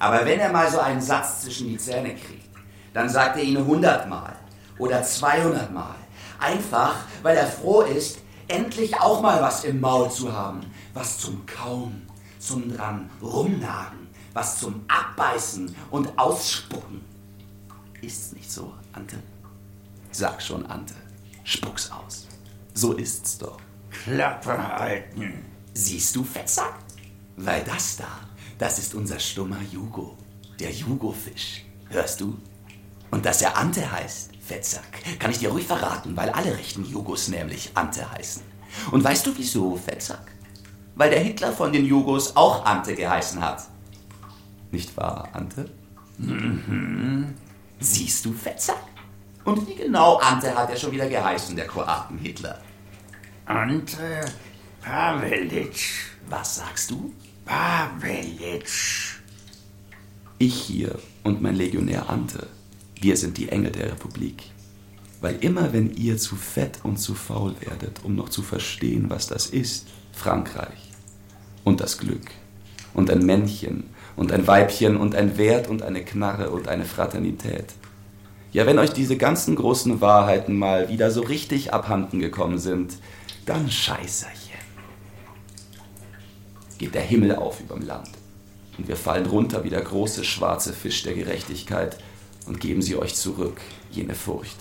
[0.00, 2.48] Aber wenn er mal so einen Satz zwischen die Zähne kriegt,
[2.94, 4.34] dann sagt er ihn hundertmal
[4.78, 5.94] oder 200 Mal.
[6.40, 10.62] Einfach, weil er froh ist, endlich auch mal was im Maul zu haben.
[10.94, 12.08] Was zum Kauen,
[12.40, 17.04] zum dran rumnagen, was zum Abbeißen und Ausspucken.
[18.02, 19.18] Ist's nicht so, Ante?
[20.18, 20.96] Sag schon, Ante.
[21.44, 22.26] Spuck's aus.
[22.74, 23.60] So ist's doch.
[23.88, 25.44] Klappe halten.
[25.74, 26.74] Siehst du, Fettsack?
[27.36, 28.08] Weil das da,
[28.58, 30.18] das ist unser stummer Jugo.
[30.58, 31.64] Der Jugofisch.
[31.90, 32.36] Hörst du?
[33.12, 37.28] Und dass er Ante heißt, Fettsack, kann ich dir ruhig verraten, weil alle rechten Jugos
[37.28, 38.42] nämlich Ante heißen.
[38.90, 40.32] Und weißt du wieso, Fettsack?
[40.96, 43.68] Weil der Hitler von den Jugos auch Ante geheißen hat.
[44.72, 45.70] Nicht wahr, Ante?
[46.18, 47.34] Mhm.
[47.78, 48.87] Siehst du, Fettsack?
[49.48, 52.58] Und wie genau Ante hat er schon wieder geheißen, der Kroaten Hitler?
[53.46, 54.20] Ante
[54.82, 55.86] Pavelic.
[56.28, 57.14] Was sagst du?
[57.46, 58.68] Pavelic.
[60.36, 62.46] Ich hier und mein Legionär Ante,
[63.00, 64.50] wir sind die Engel der Republik.
[65.22, 69.28] Weil immer wenn ihr zu fett und zu faul werdet, um noch zu verstehen, was
[69.28, 70.90] das ist, Frankreich
[71.64, 72.30] und das Glück
[72.92, 73.84] und ein Männchen
[74.14, 77.72] und ein Weibchen und ein Wert und eine Knarre und eine Fraternität.
[78.50, 82.94] Ja, wenn euch diese ganzen großen Wahrheiten mal wieder so richtig abhanden gekommen sind,
[83.44, 84.38] dann Scheißerchen.
[86.78, 88.08] Geht der Himmel auf überm Land.
[88.78, 91.98] Und wir fallen runter wie der große schwarze Fisch der Gerechtigkeit
[92.46, 94.56] und geben sie euch zurück, jene Furcht,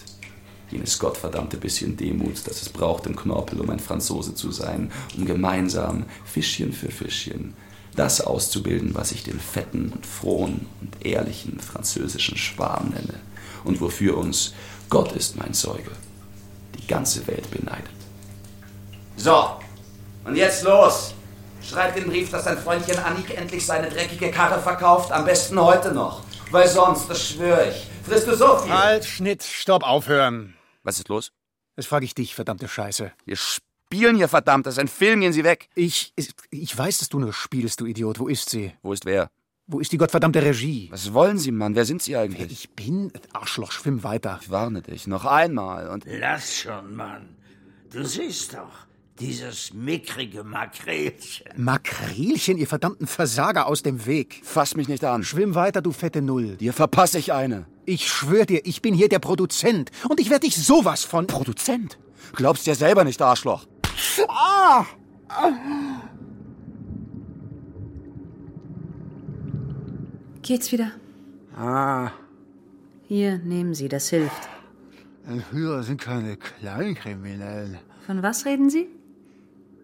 [0.70, 5.26] jenes gottverdammte bisschen Demut, das es braucht im Knorpel, um ein Franzose zu sein, um
[5.26, 7.54] gemeinsam, Fischchen für Fischchen,
[7.96, 13.20] das auszubilden, was ich den fetten und frohen und ehrlichen französischen Schwarm nenne
[13.68, 14.54] und wofür uns,
[14.90, 15.92] Gott ist mein Zeuge,
[16.80, 17.92] die ganze Welt beneidet.
[19.18, 19.58] So,
[20.24, 21.14] und jetzt los!
[21.62, 25.92] Schreib den Brief, dass dein Freundchen Annik endlich seine dreckige Karre verkauft, am besten heute
[25.92, 26.24] noch.
[26.50, 28.72] Weil sonst, das schwöre ich, frisst du so viel.
[28.72, 30.56] Halt, Schnitt, stopp, aufhören.
[30.84, 31.34] Was ist los?
[31.76, 33.12] Das frage ich dich, verdammte Scheiße.
[33.26, 35.68] Wir spielen hier, verdammt, das ist ein Film, gehen Sie weg.
[35.76, 36.14] Ich,
[36.50, 38.20] ich weiß, dass du nur spielst, du Idiot.
[38.20, 38.74] Wo ist sie?
[38.82, 39.30] Wo ist wer?
[39.70, 40.88] Wo ist die gottverdammte Regie?
[40.92, 41.76] Was wollen Sie, Mann?
[41.76, 42.40] Wer sind Sie eigentlich?
[42.40, 43.12] Wer ich bin?
[43.34, 44.40] Arschloch, schwimm weiter.
[44.42, 46.06] Ich warne dich, noch einmal und...
[46.08, 47.36] Lass schon, Mann.
[47.92, 48.88] Du siehst doch,
[49.20, 51.52] dieses mickrige Makrelchen.
[51.58, 54.40] Makrelchen, ihr verdammten Versager, aus dem Weg.
[54.42, 55.26] Fass mich nicht an.
[55.26, 56.56] Schwimm weiter, du fette Null.
[56.56, 57.66] Dir verpasse ich eine.
[57.86, 59.92] Ich schwör dir, ich bin hier der Produzent.
[60.08, 61.28] Und ich werde dich sowas von...
[61.28, 61.98] Produzent?
[62.34, 63.66] Glaubst dir selber nicht, Arschloch.
[64.30, 64.86] Ah!
[70.48, 70.94] Geht's wieder?
[71.58, 72.10] Ah.
[73.06, 74.48] Hier, nehmen Sie, das hilft.
[75.28, 77.78] Entführer sind keine Kleinkriminellen.
[78.06, 78.88] Von was reden Sie?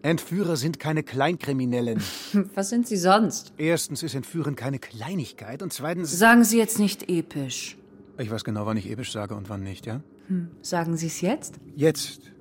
[0.00, 2.02] Entführer sind keine Kleinkriminellen.
[2.54, 3.52] Was sind Sie sonst?
[3.58, 6.18] Erstens ist Entführen keine Kleinigkeit und zweitens.
[6.18, 7.76] Sagen Sie jetzt nicht episch.
[8.18, 10.00] Ich weiß genau, wann ich episch sage und wann nicht, ja?
[10.28, 10.48] Hm.
[10.62, 11.60] Sagen Sie es jetzt?
[11.76, 12.32] Jetzt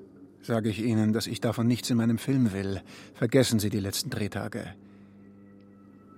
[0.42, 2.82] sage ich Ihnen, dass ich davon nichts in meinem Film will.
[3.16, 4.76] Vergessen Sie die letzten Drehtage.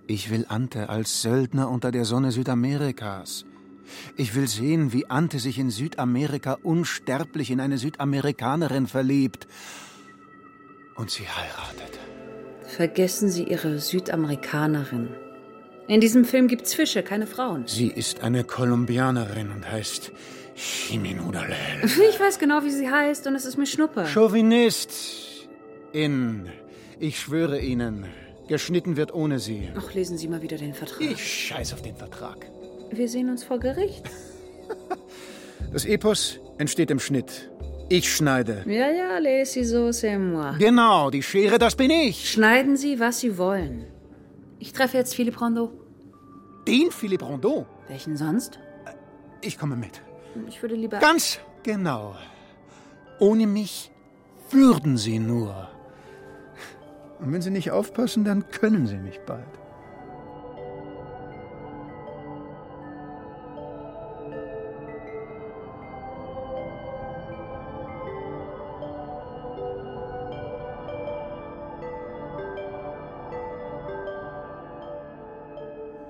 [0.07, 3.45] Ich will Ante als Söldner unter der Sonne Südamerikas.
[4.17, 9.47] Ich will sehen, wie Ante sich in Südamerika unsterblich in eine Südamerikanerin verliebt
[10.95, 11.99] und sie heiratet.
[12.67, 15.09] Vergessen Sie Ihre Südamerikanerin.
[15.87, 17.65] In diesem Film gibt's Fische, keine Frauen.
[17.67, 20.11] Sie ist eine Kolumbianerin und heißt
[20.55, 21.55] Chiminudalel.
[22.09, 24.05] Ich weiß genau, wie sie heißt und es ist mir Schnuppe.
[24.05, 24.91] Chauvinist.
[25.91, 26.49] In.
[26.99, 28.05] Ich schwöre Ihnen,
[28.47, 29.69] geschnitten wird ohne Sie.
[29.77, 31.01] Ach, lesen Sie mal wieder den Vertrag.
[31.01, 32.45] Ich scheiß auf den Vertrag.
[32.91, 34.09] Wir sehen uns vor Gericht.
[35.71, 37.51] Das Epos entsteht im Schnitt.
[37.89, 38.63] Ich schneide.
[38.65, 40.55] Ja, ja, les so, c'est moi.
[40.57, 42.31] Genau, die Schere, das bin ich.
[42.31, 43.85] Schneiden Sie, was Sie wollen.
[44.59, 45.71] Ich treffe jetzt Philippe Rondeau.
[46.67, 47.65] Den Philippe Rondeau?
[47.87, 48.57] Welchen sonst?
[49.41, 50.01] Ich komme mit.
[50.47, 50.97] Ich würde lieber.
[50.99, 52.15] Ganz genau.
[53.19, 53.91] Ohne mich
[54.49, 55.69] würden Sie nur.
[57.19, 59.47] Und wenn Sie nicht aufpassen, dann können Sie mich bald.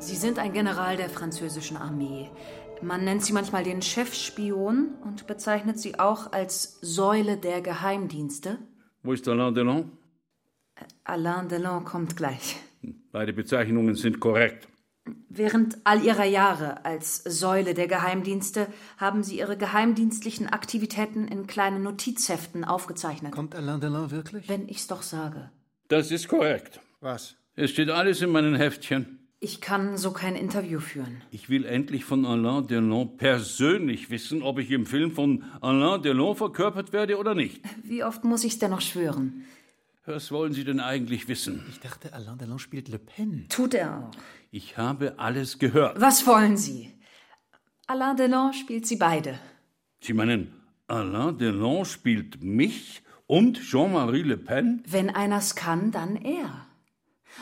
[0.06, 2.30] Sie sind ein General der französischen Armee.
[2.82, 8.60] Man nennt sie manchmal den Chefspion und bezeichnet sie auch als Säule der Geheimdienste.
[9.02, 9.92] Wo ist Alain Delon?
[11.04, 12.58] Alain Delon kommt gleich.
[13.12, 14.68] Beide Bezeichnungen sind korrekt.
[15.30, 18.68] Während all ihrer Jahre als Säule der Geheimdienste
[18.98, 23.32] haben sie ihre geheimdienstlichen Aktivitäten in kleinen Notizheften aufgezeichnet.
[23.32, 24.50] Kommt Alain Delon wirklich?
[24.50, 25.52] Wenn ich's doch sage.
[25.90, 26.80] Das ist korrekt.
[27.02, 27.36] Was?
[27.56, 29.20] Es steht alles in meinen Heftchen.
[29.40, 31.22] Ich kann so kein Interview führen.
[31.30, 36.36] Ich will endlich von Alain Delon persönlich wissen, ob ich im Film von Alain Delon
[36.36, 37.62] verkörpert werde oder nicht.
[37.84, 39.46] Wie oft muss ich's denn noch schwören?
[40.08, 41.64] Was wollen Sie denn eigentlich wissen?
[41.70, 43.48] Ich dachte, Alain Delon spielt Le Pen.
[43.50, 44.12] Tut er auch.
[44.52, 46.00] Ich habe alles gehört.
[46.00, 46.94] Was wollen Sie?
[47.88, 49.40] Alain Delon spielt sie beide.
[50.02, 50.54] Sie meinen,
[50.88, 54.84] Alain Delon spielt mich und Jean-Marie Le Pen?
[54.88, 56.68] Wenn einer's kann, dann er.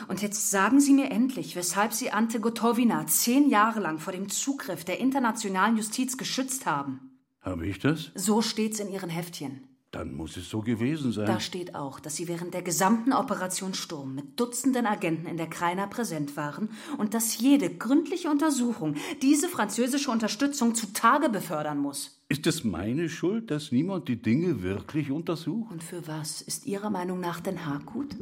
[0.08, 4.28] Und jetzt sagen Sie mir endlich, weshalb Sie Ante Gotovina zehn Jahre lang vor dem
[4.28, 7.20] Zugriff der internationalen Justiz geschützt haben.
[7.42, 8.10] Habe ich das?
[8.14, 9.68] So steht's in Ihren Heftchen.
[9.94, 11.26] Dann muss es so gewesen sein.
[11.26, 15.46] Da steht auch, dass Sie während der gesamten Operation Sturm mit Dutzenden Agenten in der
[15.46, 22.20] Kreiner präsent waren und dass jede gründliche Untersuchung diese französische Unterstützung zutage befördern muss.
[22.28, 25.70] Ist es meine Schuld, dass niemand die Dinge wirklich untersucht?
[25.70, 28.16] Und für was ist Ihrer Meinung nach Den Haag gut?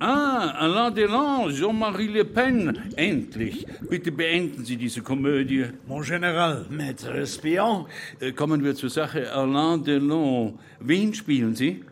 [0.00, 2.76] Ah, Alain Delon, Jean-Marie Le Pen.
[2.96, 3.66] Endlich.
[3.88, 5.66] Bitte beenden Sie diese Komödie.
[5.86, 6.66] Mon General.
[6.70, 7.86] Maître Espion.
[8.20, 9.32] Äh, kommen wir zur Sache.
[9.32, 10.58] Alain Delon.
[10.80, 11.84] Wen spielen Sie?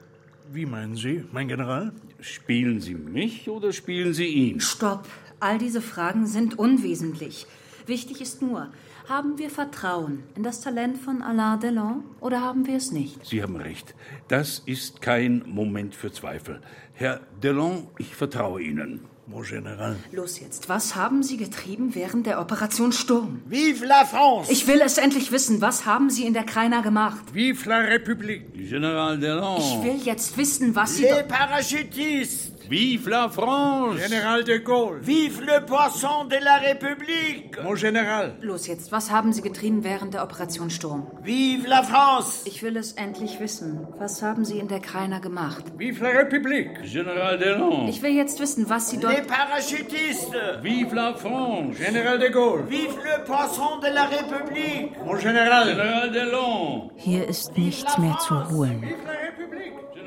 [0.53, 1.93] Wie meinen Sie, mein General?
[2.21, 4.61] Spielen Sie mich oder spielen Sie ihn?
[4.61, 5.07] Stopp.
[5.41, 7.47] All diese Fragen sind unwesentlich.
[7.87, 8.69] Wichtig ist nur,
[9.09, 13.27] haben wir Vertrauen in das Talent von Alain Delon oder haben wir es nicht?
[13.27, 13.95] Sie haben recht.
[14.29, 16.61] Das ist kein Moment für Zweifel.
[16.95, 19.01] Herr Delon, ich vertraue Ihnen.
[19.27, 19.97] Mon General.
[20.11, 23.41] Los jetzt, was haben Sie getrieben während der Operation Sturm?
[23.47, 24.53] Vive la France!
[24.53, 25.61] Ich will es endlich wissen.
[25.61, 27.33] Was haben Sie in der Kreiner gemacht?
[27.33, 28.43] Vive la République!
[28.53, 29.59] General Delon.
[29.59, 31.05] Ich will jetzt wissen, was Sie...
[31.05, 32.53] Les parachutistes!
[32.73, 34.01] Vive la France!
[34.01, 34.99] General de Gaulle!
[35.03, 37.63] Vive le poisson de la République!
[37.63, 38.35] Mon General!
[38.41, 41.07] Los jetzt, was haben Sie getrieben während der Operation Sturm?
[41.23, 42.49] Vive la France!
[42.49, 43.87] Ich will es endlich wissen.
[43.99, 45.65] Was haben Sie in der Kreiner gemacht?
[45.77, 46.81] Vive la République!
[46.91, 47.89] General Delon.
[47.89, 49.19] Ich will jetzt wissen, was Sie dort...
[49.19, 50.63] Les parachutistes!
[50.63, 51.77] Vive la France!
[51.77, 52.65] General de Gaulle!
[52.71, 54.97] Vive le poisson de la République!
[55.05, 55.67] Mon General!
[55.67, 56.91] General Delon!
[56.97, 58.83] Hier ist nichts mehr zu holen.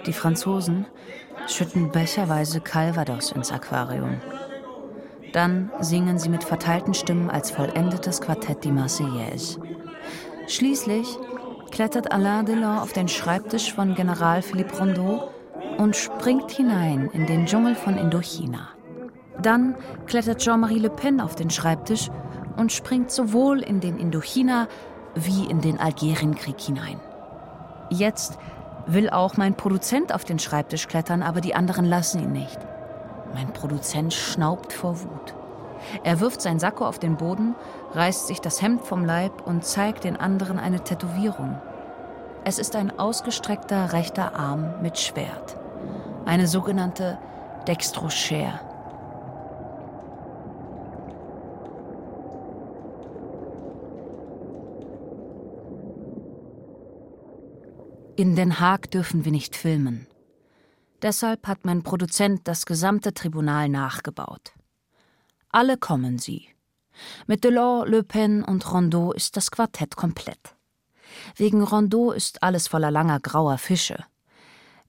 [0.08, 0.88] Die Franzosen
[1.48, 4.22] schütten becherweise Calvados ins Aquarium.
[5.34, 9.60] Dann singen sie mit verteilten Stimmen als vollendetes Quartett die Marseillaise.
[10.48, 11.18] Schließlich
[11.72, 15.30] klettert Alain Delon auf den Schreibtisch von General Philippe Rondeau
[15.78, 18.70] und springt hinein in den Dschungel von Indochina.
[19.42, 19.76] Dann
[20.06, 22.10] klettert Jean-Marie Le Pen auf den Schreibtisch
[22.56, 24.68] und springt sowohl in den Indochina
[25.16, 27.00] wie in den Algerienkrieg hinein.
[27.90, 28.38] Jetzt
[28.88, 32.60] will auch mein Produzent auf den Schreibtisch klettern, aber die anderen lassen ihn nicht.
[33.34, 35.34] Mein Produzent schnaubt vor Wut.
[36.04, 37.56] Er wirft sein Sakko auf den Boden,
[37.94, 41.60] reißt sich das Hemd vom Leib und zeigt den anderen eine Tätowierung.
[42.44, 45.58] Es ist ein ausgestreckter rechter Arm mit Schwert.
[46.26, 47.18] Eine sogenannte
[47.68, 48.60] Dextrochère.
[58.18, 60.08] In Den Haag dürfen wir nicht filmen.
[61.02, 64.54] Deshalb hat mein Produzent das gesamte Tribunal nachgebaut.
[65.50, 66.48] Alle kommen sie.
[67.28, 70.56] Mit Delors, Le Pen und Rondeau ist das Quartett komplett.
[71.36, 74.06] Wegen Rondeau ist alles voller langer grauer Fische.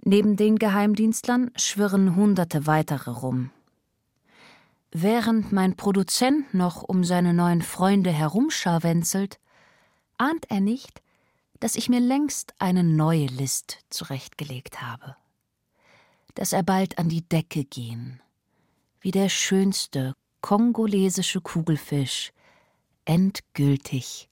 [0.03, 3.51] Neben den Geheimdienstlern schwirren hunderte weitere rum.
[4.93, 9.41] Während mein Produzent noch um seine neuen Freunde herumscharwenzelt,
[10.17, 11.03] ahnt er nicht,
[11.61, 15.17] dass ich mir längst eine neue List zurechtgelegt habe.
[16.35, 18.21] Dass er bald an die Decke gehen,
[19.01, 22.33] wie der schönste kongolesische Kugelfisch
[23.05, 24.29] endgültig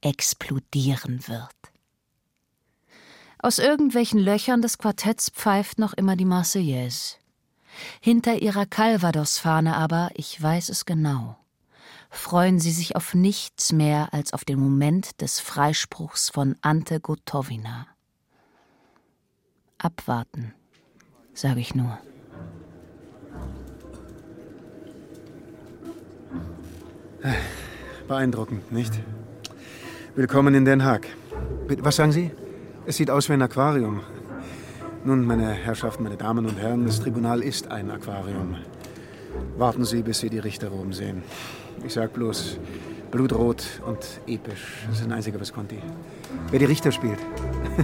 [0.00, 1.56] explodieren wird.
[3.40, 7.16] Aus irgendwelchen Löchern des Quartetts pfeift noch immer die Marseillaise.
[8.00, 11.37] Hinter ihrer Calvados-Fahne aber, ich weiß es genau,
[12.10, 17.86] freuen sie sich auf nichts mehr als auf den Moment des Freispruchs von Ante Gotowina.
[19.78, 20.54] Abwarten,
[21.34, 21.98] sage ich nur.
[28.06, 28.98] Beeindruckend, nicht?
[30.14, 31.06] Willkommen in Den Haag.
[31.80, 32.30] Was sagen Sie?
[32.86, 34.00] Es sieht aus wie ein Aquarium.
[35.04, 38.56] Nun, meine Herrschaften, meine Damen und Herren, das Tribunal ist ein Aquarium.
[39.56, 41.22] Warten Sie, bis Sie die Richter oben sehen.
[41.84, 42.58] Ich sag bloß
[43.10, 44.84] blutrot und episch.
[44.88, 45.78] Das ist ein einziger Visconti.
[46.50, 47.18] Wer die Richter spielt.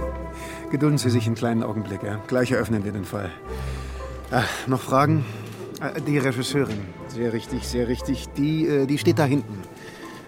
[0.71, 2.03] Gedulden Sie sich einen kleinen Augenblick.
[2.03, 2.19] Ja?
[2.27, 3.31] Gleich eröffnen wir den Fall.
[4.31, 5.25] Ach, noch Fragen?
[5.81, 6.79] Äh, Die Regisseurin.
[7.07, 8.27] Sehr richtig, sehr richtig.
[8.37, 9.59] Die, äh, die steht da hinten.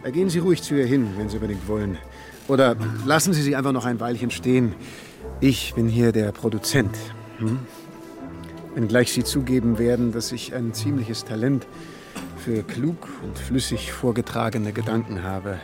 [0.04, 1.98] Äh, Gehen Sie ruhig zu ihr hin, wenn Sie unbedingt wollen.
[2.48, 4.74] Oder lassen Sie sie einfach noch ein Weilchen stehen.
[5.42, 6.96] Ich bin hier der Produzent.
[7.40, 7.60] Hm?
[8.74, 11.68] Wenngleich Sie zugeben werden, dass ich ein ziemliches Talent
[12.48, 15.60] für klug und flüssig vorgetragene Gedanken habe.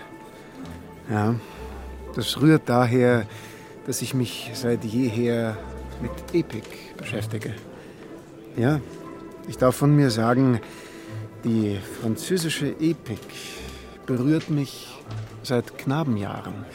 [1.10, 1.36] Ja,
[2.14, 3.26] das rührt daher,
[3.88, 5.58] dass ich mich seit jeher
[6.02, 7.54] mit Epik beschäftige.
[8.58, 8.82] Ja,
[9.48, 10.60] ich darf von mir sagen,
[11.46, 13.30] die französische Epik
[14.06, 14.94] berührt mich
[15.42, 16.66] seit Knabenjahren.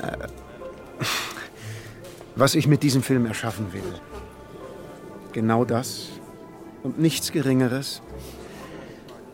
[0.00, 0.28] Äh,
[2.36, 4.00] was ich mit diesem Film erschaffen will.
[5.32, 6.08] Genau das
[6.82, 8.00] und nichts Geringeres.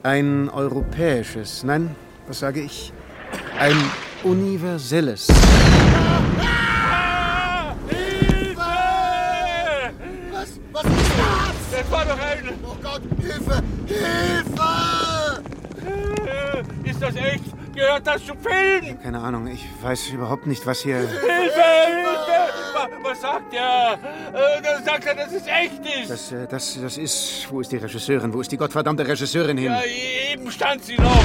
[0.04, 1.94] Ein europäisches, nein,
[2.26, 2.92] was sage ich?
[3.56, 3.76] Ein
[4.24, 5.28] universelles.
[10.32, 11.54] Was, was ist das?
[11.70, 12.52] Das war doch ein...
[12.64, 13.62] Oh Gott, Hilfe!
[13.86, 15.42] Hilfe!
[16.82, 17.61] Ist das echt?
[17.74, 19.00] Gehört das zum Film?
[19.02, 20.98] Keine Ahnung, ich weiß überhaupt nicht, was hier.
[20.98, 21.14] Hilfe!
[21.14, 21.52] Hilfe!
[22.74, 23.94] Wa- Was sagt er?
[23.94, 26.10] Äh, Dann sagt er, dass es echt ist.
[26.10, 27.46] Das, äh, das, das ist.
[27.50, 28.32] Wo ist die Regisseurin?
[28.32, 29.72] Wo ist die gottverdammte Regisseurin hin?
[29.72, 29.82] Ja,
[30.32, 31.24] eben stand sie noch.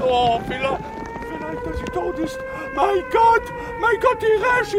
[0.00, 0.78] Oh, vielleicht,
[1.28, 2.38] vielleicht, dass sie tot ist.
[2.80, 3.42] Mein Gott,
[3.80, 4.26] mein Gott, die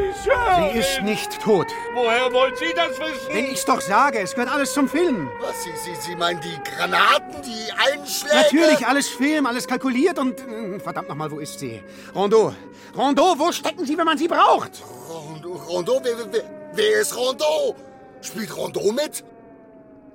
[0.02, 0.72] Regisseurin.
[0.72, 1.68] Sie ist nicht tot.
[1.94, 3.28] Woher wollen Sie das wissen?
[3.34, 5.30] Wenn ich's doch sage, es gehört alles zum Film.
[5.42, 8.36] Was, Sie, Sie, Sie meinen die Granaten, die Einschläge?
[8.36, 10.40] Natürlich, alles Film, alles kalkuliert und.
[10.48, 11.84] äh, Verdammt nochmal, wo ist sie?
[12.16, 12.54] Rondeau.
[12.96, 14.82] Rondeau, wo stecken Sie, wenn man sie braucht?
[15.10, 17.76] Rondeau, Rondeau wer, wer, wer ist Rondeau?
[18.22, 19.26] Spielt Rondeau mit?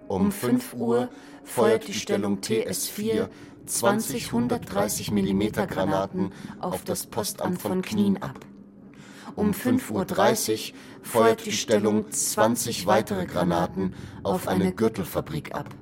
[0.09, 1.11] Um 5 Uhr
[1.45, 3.29] feuert die Stellung TS4
[3.67, 8.39] 20 130 mm Granaten auf das Postamt von Knien ab.
[9.37, 15.75] Um 5.30 Uhr feuert die Stellung 20 weitere Granaten auf eine Gürtelfabrik ab.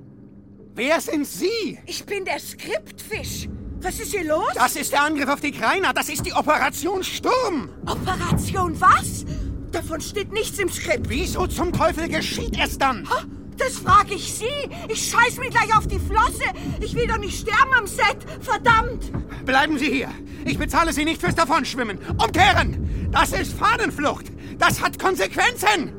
[0.75, 1.79] Wer sind Sie?
[1.87, 3.49] Ich bin der Skriptfisch.
[3.83, 4.49] Was ist hier los?
[4.55, 5.93] Das ist der Angriff auf die Kreiner.
[5.93, 7.69] Das ist die Operation Sturm.
[7.85, 9.27] Operation was?
[9.73, 11.09] Davon steht nichts im Skript.
[11.09, 13.09] Wieso zum Teufel geschieht es dann?
[13.11, 13.25] Ha,
[13.57, 14.71] Das frage ich Sie.
[14.89, 16.45] Ich scheiß mir gleich auf die Flosse.
[16.81, 18.19] Ich will doch nicht sterben am Set.
[18.41, 19.13] Verdammt.
[19.45, 20.09] Bleiben Sie hier.
[20.45, 21.99] Ich bezahle Sie nicht fürs Davonschwimmen.
[22.19, 23.11] Umkehren!
[23.13, 24.27] Das ist Fahnenflucht.
[24.59, 25.93] Das hat Konsequenzen.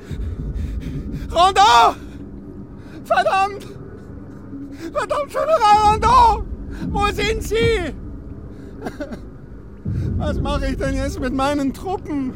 [1.32, 1.96] Rondeau!
[3.06, 3.68] Verdammt!
[4.92, 6.46] Verdammt, General Rondeau!
[6.90, 7.94] Wo sind Sie?
[10.18, 12.34] Was mache ich denn jetzt mit meinen Truppen?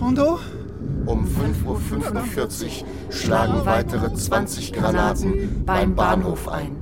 [0.00, 0.38] Rondeau?
[1.08, 6.76] Um 5.45 Uhr schlagen weitere 20 Granaten beim Bahnhof ein.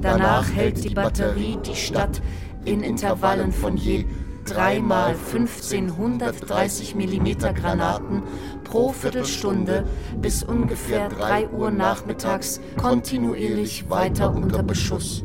[0.00, 2.22] Danach hält die Batterie die Stadt
[2.64, 4.06] in Intervallen von je
[4.44, 8.22] dreimal 1530 mm Granaten
[8.62, 9.84] pro Viertelstunde
[10.20, 15.24] bis ungefähr 3 Uhr nachmittags kontinuierlich weiter unter Beschuss.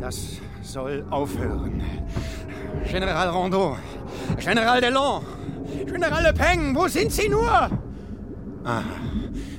[0.00, 1.80] Das soll aufhören.
[2.90, 3.76] General Rondeau,
[4.38, 5.22] General Delon,
[5.84, 7.70] General Le Pen, wo sind Sie nur?
[8.64, 8.82] Ah,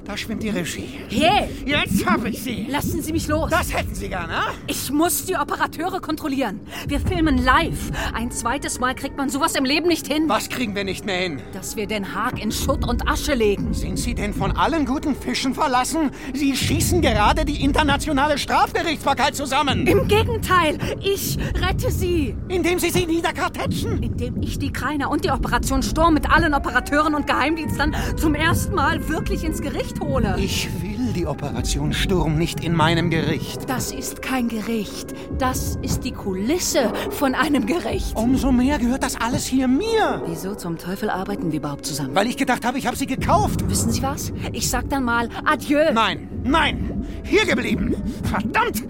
[0.08, 0.88] Da schwimmt die Regie.
[1.10, 1.50] Hey!
[1.66, 2.66] Jetzt hab ich sie!
[2.70, 3.50] Lassen Sie mich los!
[3.50, 4.54] Das hätten Sie gerne, ah?
[4.66, 6.62] Ich muss die Operateure kontrollieren.
[6.88, 7.92] Wir filmen live.
[8.14, 10.30] Ein zweites Mal kriegt man sowas im Leben nicht hin.
[10.30, 11.42] Was kriegen wir nicht mehr hin?
[11.52, 13.74] Dass wir Den Haag in Schutt und Asche legen.
[13.74, 16.12] Sind Sie denn von allen guten Fischen verlassen?
[16.34, 19.86] Sie schießen gerade die internationale Strafgerichtsbarkeit zusammen.
[19.88, 22.34] Im Gegenteil, ich rette Sie.
[22.48, 24.02] Indem Sie sie niederkartätschen?
[24.02, 28.74] Indem ich die Kreiner und die Operation Sturm mit allen Operateuren und Geheimdienstern zum ersten
[28.74, 30.36] Mal wirklich ins Gericht hole.
[30.40, 33.70] Ich will die Operation Sturm nicht in meinem Gericht.
[33.70, 35.14] Das ist kein Gericht.
[35.38, 38.16] Das ist die Kulisse von einem Gericht.
[38.16, 40.22] Umso mehr gehört das alles hier mir.
[40.26, 42.16] Wieso zum Teufel arbeiten wir überhaupt zusammen?
[42.16, 43.68] Weil ich gedacht habe, ich habe sie gekauft.
[43.70, 44.32] Wissen Sie was?
[44.54, 45.92] Ich sag dann mal Adieu.
[45.94, 47.96] Nein, nein, hier geblieben.
[48.24, 48.84] Verdammt!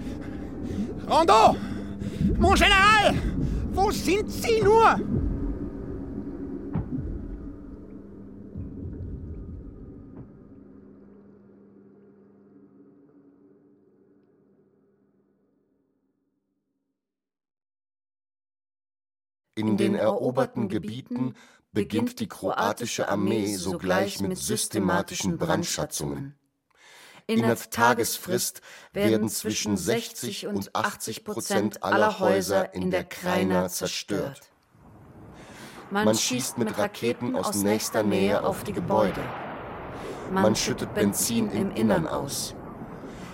[1.08, 1.56] Rondeau!
[2.38, 3.14] Mon General!
[3.72, 5.00] Wo sind Sie nur?
[19.58, 21.34] In den eroberten Gebieten
[21.72, 26.38] beginnt die kroatische Armee sogleich mit systematischen Brandschatzungen.
[27.26, 28.60] Innerhalb Tagesfrist
[28.92, 34.42] werden zwischen 60 und 80 Prozent aller Häuser in der Krajina zerstört.
[35.90, 39.24] Man schießt mit Raketen aus nächster Nähe auf die Gebäude.
[40.30, 42.54] Man schüttet Benzin im Innern aus.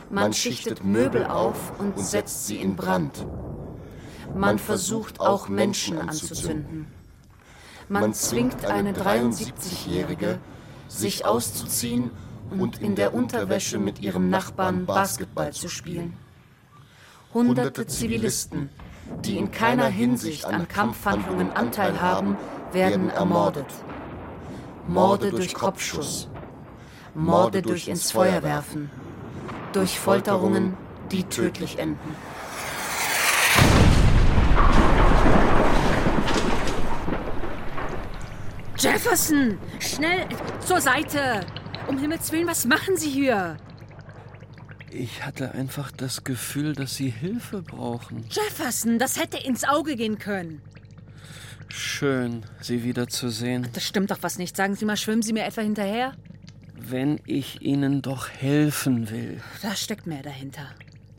[0.08, 3.26] Man schichtet Möbel auf und setzt sie in Brand.
[4.34, 6.86] Man versucht auch Menschen anzuzünden.
[7.88, 10.40] Man zwingt eine 73-Jährige,
[10.88, 12.10] sich auszuziehen
[12.50, 16.16] und in der Unterwäsche mit ihrem Nachbarn Basketball zu spielen.
[17.32, 18.70] Hunderte Zivilisten,
[19.24, 22.36] die in keiner Hinsicht an Kampfhandlungen Anteil haben,
[22.72, 23.66] werden ermordet.
[24.88, 26.28] Morde durch Kopfschuss,
[27.14, 28.90] Morde durch ins Feuer werfen,
[29.72, 30.76] durch Folterungen,
[31.10, 32.16] die tödlich enden.
[38.78, 39.58] Jefferson!
[39.80, 40.26] Schnell
[40.64, 41.40] zur Seite!
[41.86, 43.56] Um Himmels Willen, was machen Sie hier?
[44.90, 48.24] Ich hatte einfach das Gefühl, dass Sie Hilfe brauchen.
[48.30, 50.62] Jefferson, das hätte ins Auge gehen können.
[51.68, 53.68] Schön, Sie wiederzusehen.
[53.72, 54.56] Das stimmt doch was nicht.
[54.56, 56.12] Sagen Sie mal, schwimmen Sie mir etwa hinterher?
[56.76, 59.40] Wenn ich Ihnen doch helfen will.
[59.62, 60.68] Da steckt mehr dahinter.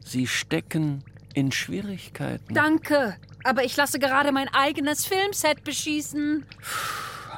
[0.03, 1.03] Sie stecken
[1.33, 2.53] in Schwierigkeiten.
[2.53, 6.45] Danke, aber ich lasse gerade mein eigenes Filmset beschießen.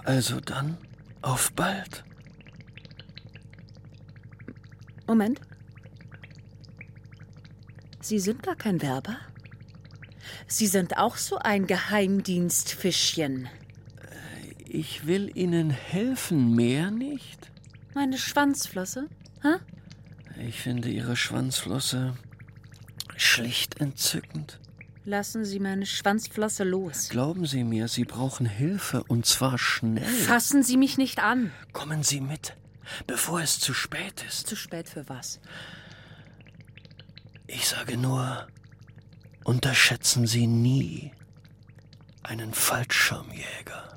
[0.07, 0.77] Also dann,
[1.21, 2.05] auf bald.
[5.05, 5.41] Moment.
[7.99, 9.17] Sie sind gar kein Werber?
[10.47, 13.49] Sie sind auch so ein Geheimdienstfischchen.
[14.65, 17.51] Ich will Ihnen helfen, mehr nicht.
[17.93, 19.09] Meine Schwanzflosse?
[19.41, 19.55] Hä?
[20.41, 22.13] Ich finde Ihre Schwanzflosse
[23.17, 24.61] schlicht entzückend.
[25.07, 27.07] Lassen Sie meine Schwanzflosse los.
[27.07, 30.03] Glauben Sie mir, Sie brauchen Hilfe und zwar schnell.
[30.03, 31.53] Fassen Sie mich nicht an.
[31.71, 32.57] Kommen Sie mit,
[33.07, 34.47] bevor es zu spät ist.
[34.47, 35.39] Zu spät für was?
[37.47, 38.47] Ich sage nur,
[39.45, 41.13] unterschätzen Sie nie
[42.23, 43.96] einen Fallschirmjäger.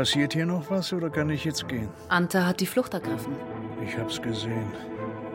[0.00, 1.90] Passiert hier noch was oder kann ich jetzt gehen?
[2.08, 3.34] Ante hat die Flucht ergriffen.
[3.84, 4.72] Ich hab's gesehen.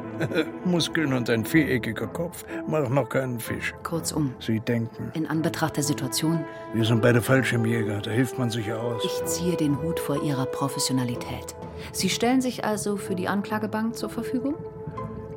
[0.66, 3.76] Muskeln und ein viereckiger Kopf machen noch keinen Fisch.
[3.84, 5.11] Kurzum, Sie denken.
[5.13, 6.43] in Anbetracht der Situation,
[6.74, 9.03] Wir sind beide Fallschirmjäger, da hilft man sich ja aus.
[9.05, 11.55] ich ziehe den Hut vor Ihrer Professionalität.
[11.91, 14.55] Sie stellen sich also für die Anklagebank zur Verfügung?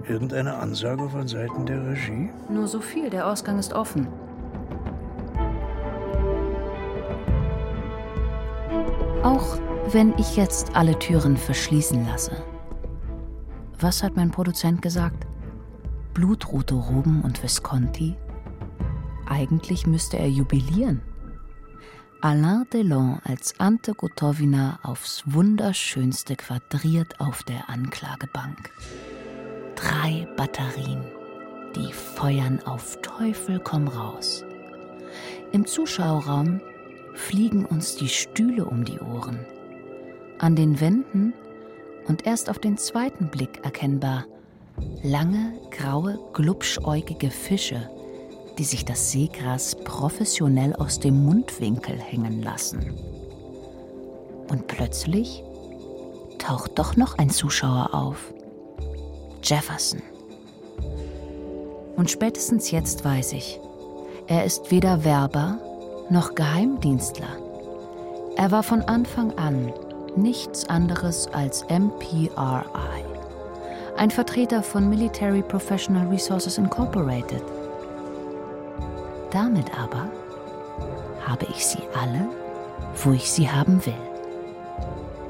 [0.09, 2.31] Irgendeine Ansage von Seiten der Regie?
[2.49, 4.09] Nur so viel, der Ausgang ist offen.
[9.29, 9.59] Auch
[9.93, 12.33] wenn ich jetzt alle Türen verschließen lasse.
[13.79, 15.26] Was hat mein Produzent gesagt?
[16.14, 18.16] Blutrote Roben und Visconti?
[19.26, 21.03] Eigentlich müsste er jubilieren.
[22.22, 28.70] Alain Delon als Ante Gotovina aufs Wunderschönste quadriert auf der Anklagebank.
[29.76, 31.05] Drei Batterien,
[31.76, 34.43] die feuern auf Teufel komm raus.
[35.53, 36.62] Im Zuschauerraum
[37.19, 39.45] fliegen uns die Stühle um die Ohren.
[40.39, 41.35] An den Wänden
[42.07, 44.25] und erst auf den zweiten Blick erkennbar
[45.03, 47.91] lange, graue, glubschäugige Fische,
[48.57, 52.95] die sich das Seegras professionell aus dem Mundwinkel hängen lassen.
[54.49, 55.43] Und plötzlich
[56.39, 58.33] taucht doch noch ein Zuschauer auf.
[59.43, 60.03] Jefferson.
[61.97, 63.61] Und spätestens jetzt weiß ich,
[64.29, 65.59] er ist weder Werber
[66.11, 67.29] noch Geheimdienstler.
[68.37, 69.73] Er war von Anfang an
[70.17, 73.05] nichts anderes als MPRI,
[73.97, 77.43] ein Vertreter von Military Professional Resources Incorporated.
[79.31, 80.09] Damit aber
[81.27, 82.29] habe ich sie alle,
[83.03, 83.95] wo ich sie haben will.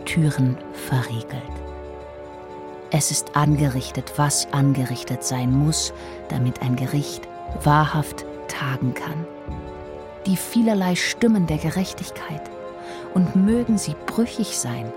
[0.05, 1.43] Türen verriegelt.
[2.91, 5.93] Es ist angerichtet, was angerichtet sein muss,
[6.29, 7.29] damit ein Gericht
[7.63, 9.27] wahrhaft tagen kann.
[10.27, 12.43] Die vielerlei Stimmen der Gerechtigkeit,
[13.15, 14.93] und mögen sie brüchig sein,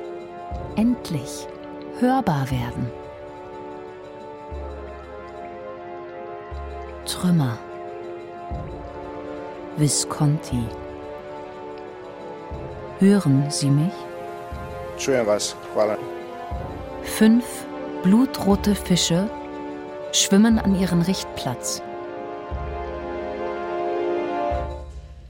[0.76, 1.48] endlich
[2.00, 2.92] hörbar werden.
[7.06, 7.58] Trümmer.
[9.78, 10.64] Visconti.
[13.00, 13.94] Hören Sie mich?
[14.98, 15.98] Čujem vas, hvala.
[17.04, 17.46] Fünf
[18.04, 19.30] blutrote Fische
[20.12, 21.82] schwimmen an ihren Richtplatz.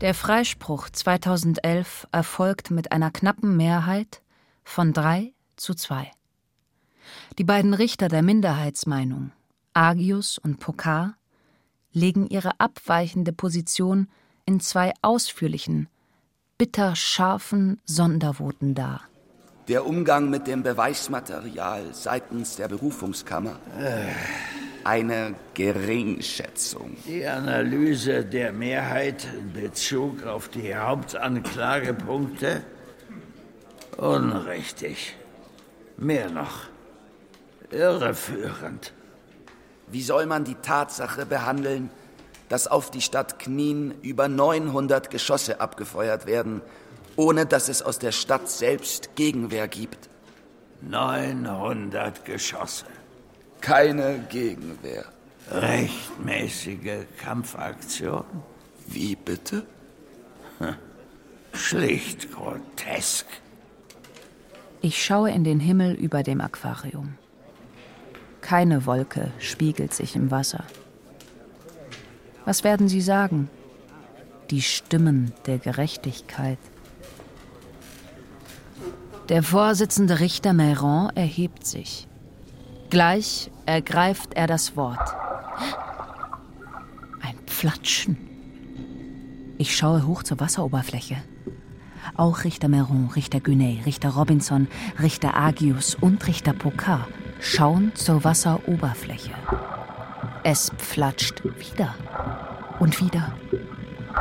[0.02, 4.24] Der Freispruch 2011 erfolgt mit einer knappen Mehrheit
[4.64, 6.10] von drei zu zwei.
[7.38, 9.32] Die beiden Richter der Minderheitsmeinung,
[9.76, 11.14] Agius und Pokar,
[11.94, 14.08] legen ihre abweichende Position
[14.46, 15.88] in zwei ausführlichen,
[16.58, 19.02] bitter scharfen Sondervoten dar.
[19.68, 23.60] Der Umgang mit dem Beweismaterial seitens der Berufungskammer.
[24.84, 26.98] Eine Geringschätzung.
[27.08, 32.62] Die Analyse der Mehrheit in Bezug auf die Hauptanklagepunkte
[33.98, 35.16] unrichtig.
[35.98, 36.64] Mehr noch,
[37.70, 38.94] irreführend.
[39.88, 41.90] Wie soll man die Tatsache behandeln,
[42.50, 46.62] dass auf die Stadt Knien über 900 Geschosse abgefeuert werden,
[47.16, 50.10] ohne dass es aus der Stadt selbst Gegenwehr gibt?
[50.82, 52.86] 900 Geschosse.
[53.62, 55.06] Keine Gegenwehr.
[55.50, 58.26] Rechtmäßige Kampfaktion?
[58.88, 59.66] Wie bitte?
[61.54, 63.28] Schlicht grotesk.
[64.82, 67.16] Ich schaue in den Himmel über dem Aquarium.
[68.42, 70.64] Keine Wolke spiegelt sich im Wasser.
[72.46, 73.50] Was werden Sie sagen?
[74.50, 76.58] Die Stimmen der Gerechtigkeit.
[79.30, 82.08] Der Vorsitzende Richter Mayron erhebt sich.
[82.92, 85.16] Gleich ergreift er das Wort.
[87.22, 88.18] Ein Pflatschen.
[89.58, 91.16] Ich schaue hoch zur Wasseroberfläche.
[92.18, 94.68] Auch Richter Meron, Richter Gunet, Richter Robinson,
[95.02, 97.08] Richter Agius und Richter Pocard
[97.40, 99.36] schauen zur Wasseroberfläche.
[100.44, 101.96] Es pflatscht wieder
[102.80, 103.32] und wieder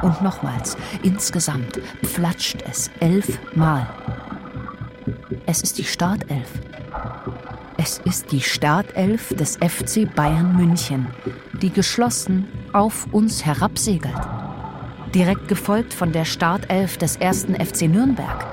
[0.03, 0.77] und nochmals.
[1.03, 3.89] Insgesamt pflatscht es elfmal.
[5.47, 6.70] Es ist die Startelf.
[7.83, 11.07] Es ist die Startelf des FC Bayern München,
[11.63, 14.21] die geschlossen auf uns herabsegelt.
[15.15, 18.45] Direkt gefolgt von der Startelf des ersten FC Nürnberg.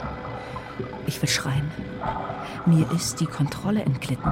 [1.07, 1.69] Ich will schreien.
[2.65, 4.31] Mir ist die Kontrolle entglitten.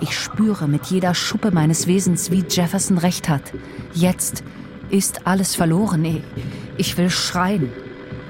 [0.00, 3.52] Ich spüre mit jeder Schuppe meines Wesens, wie Jefferson recht hat.
[3.92, 4.42] Jetzt
[4.88, 6.22] ist alles verloren.
[6.78, 7.70] Ich will schreien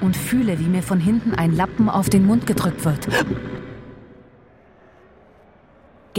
[0.01, 3.07] und fühle, wie mir von hinten ein Lappen auf den Mund gedrückt wird.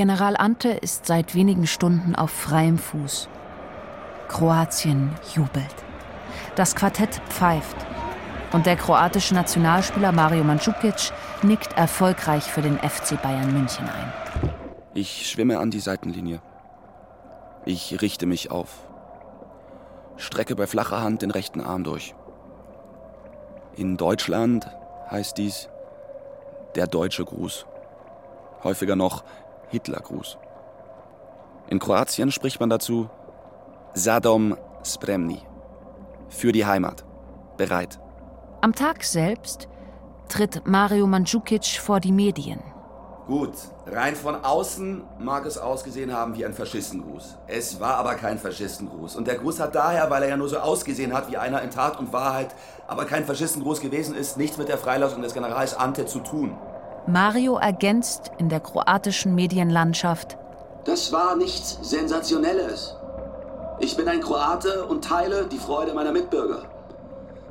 [0.01, 3.29] General Ante ist seit wenigen Stunden auf freiem Fuß.
[4.29, 5.75] Kroatien jubelt.
[6.55, 7.77] Das Quartett pfeift.
[8.51, 14.51] Und der kroatische Nationalspieler Mario Mandzukic nickt erfolgreich für den FC Bayern München ein.
[14.95, 16.41] Ich schwimme an die Seitenlinie.
[17.67, 18.89] Ich richte mich auf.
[20.17, 22.15] Strecke bei flacher Hand den rechten Arm durch.
[23.77, 24.67] In Deutschland
[25.11, 25.69] heißt dies
[26.75, 27.67] der deutsche Gruß.
[28.65, 29.25] Häufiger noch
[29.71, 30.39] Hitlergruß.
[31.69, 33.09] In Kroatien spricht man dazu
[33.95, 35.41] Sadom Spremni.
[36.29, 37.05] Für die Heimat.
[37.57, 37.99] Bereit.
[38.61, 39.69] Am Tag selbst
[40.29, 42.61] tritt Mario Mandzukic vor die Medien.
[43.27, 43.53] Gut,
[43.87, 47.39] rein von außen mag es ausgesehen haben wie ein Faschistengruß.
[47.47, 49.15] Es war aber kein Faschistengruß.
[49.15, 51.71] Und der Gruß hat daher, weil er ja nur so ausgesehen hat wie einer in
[51.71, 52.55] Tat und Wahrheit,
[52.89, 56.57] aber kein Faschistengruß gewesen ist, nichts mit der Freilassung des Generals Ante zu tun.
[57.07, 60.37] Mario ergänzt in der kroatischen Medienlandschaft.
[60.85, 62.97] Das war nichts Sensationelles.
[63.81, 66.63] Ich bin ein Kroate und teile die Freude meiner Mitbürger.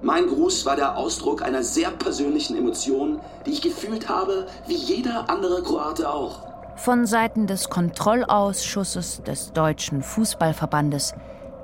[0.02, 5.30] Mein Gruß war der Ausdruck einer sehr persönlichen Emotion, die ich gefühlt habe, wie jeder
[5.30, 6.48] andere Kroate auch.
[6.78, 11.14] Von Seiten des Kontrollausschusses des Deutschen Fußballverbandes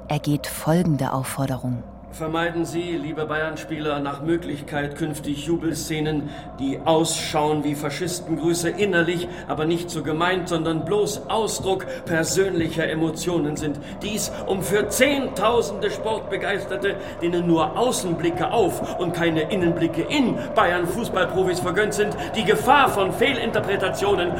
[0.09, 1.83] ergeht folgende Aufforderung.
[2.15, 9.89] Vermeiden Sie, liebe Bayern-Spieler, nach Möglichkeit künftig Jubelszenen, die ausschauen wie Faschistengrüße innerlich, aber nicht
[9.89, 13.81] so gemeint, sondern bloß Ausdruck persönlicher Emotionen sind.
[14.01, 21.95] Dies, um für Zehntausende Sportbegeisterte, denen nur Außenblicke auf und keine Innenblicke in Bayern-Fußballprofis vergönnt
[21.95, 24.31] sind, die Gefahr von Fehlinterpretationen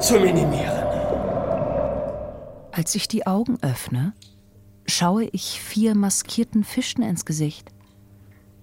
[0.00, 0.82] zu minimieren.
[2.72, 4.14] Als ich die Augen öffne,
[4.86, 7.70] schaue ich vier maskierten Fischen ins Gesicht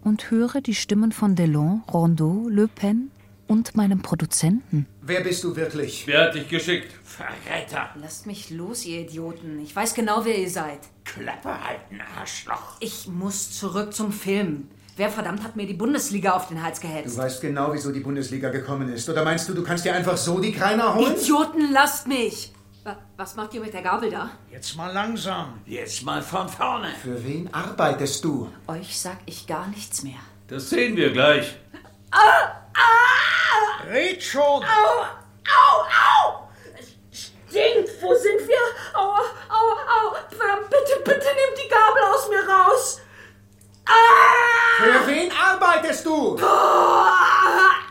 [0.03, 3.11] und höre die Stimmen von Delon, Rondeau, Le Pen
[3.47, 4.85] und meinem Produzenten.
[5.01, 6.07] Wer bist du wirklich?
[6.07, 6.93] Wer hat dich geschickt?
[7.03, 7.89] Verräter.
[7.99, 9.59] Lasst mich los, ihr Idioten.
[9.59, 10.79] Ich weiß genau, wer ihr seid.
[11.03, 12.77] Klappe halten, Arschloch.
[12.79, 14.67] Ich muss zurück zum Film.
[14.97, 17.17] Wer verdammt hat mir die Bundesliga auf den Hals Du gehetzt?
[17.17, 19.09] weißt genau, wieso die Bundesliga gekommen ist.
[19.09, 21.15] Oder meinst du, du kannst dir einfach so die Kreiner holen?
[21.15, 22.51] Idioten, lasst mich!
[22.83, 24.29] Wa- Was macht ihr mit der Gabel da?
[24.51, 25.61] Jetzt mal langsam.
[25.65, 26.91] Jetzt mal von vorne.
[27.01, 28.51] Für wen arbeitest du?
[28.67, 30.19] Euch sag ich gar nichts mehr.
[30.47, 31.55] Das sehen wir gleich.
[33.87, 34.41] Red schon!
[34.41, 36.47] Au, au, au!
[37.11, 38.63] Stinkt, wo sind wir?
[38.93, 40.15] Au, au, au!
[40.29, 43.01] Bitte, bitte nehmt die Gabel aus mir raus!
[44.77, 46.39] Für wen arbeitest du?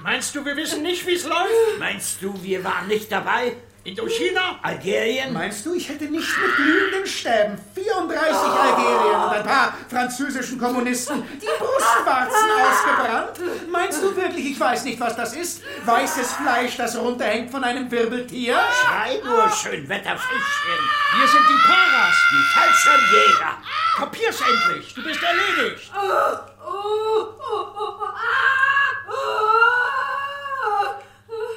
[0.02, 1.78] Meinst du, wir wissen nicht, wie es läuft?
[1.78, 3.56] Meinst du, wir waren nicht dabei?
[3.82, 4.58] Indochina?
[4.62, 5.32] Algerien?
[5.32, 11.22] Meinst du, ich hätte nicht mit glühenden Stäben 34 Algerien und ein paar französischen Kommunisten
[11.40, 13.70] die Brustwarzen ausgebrannt?
[13.70, 15.62] Meinst du wirklich, ich weiß nicht, was das ist?
[15.86, 18.58] Weißes Fleisch, das runterhängt von einem Wirbeltier?
[18.84, 20.80] Schrei nur, Schönwetterfischchen.
[21.18, 22.16] Wir sind die Paras.
[22.32, 23.56] Die Fallschirmjäger.
[23.96, 24.94] Kapier's endlich.
[24.94, 25.90] Du bist erledigt.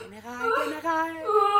[0.09, 1.52] General, General, trag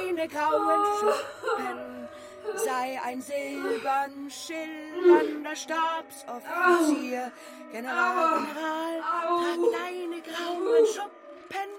[0.00, 2.08] deine grauen Schuppen,
[2.56, 7.32] sei ein silbern schillernder Stabsoffizier.
[7.72, 11.70] General, General, trag deine grauen Schuppen,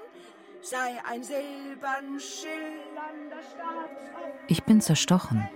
[0.62, 4.46] sei ein silbern schillernder Stabsoffizier.
[4.48, 5.50] Ich bin zerstochen.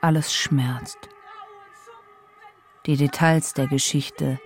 [0.00, 0.98] Alles schmerzt.
[2.86, 4.40] Die Details der Geschichte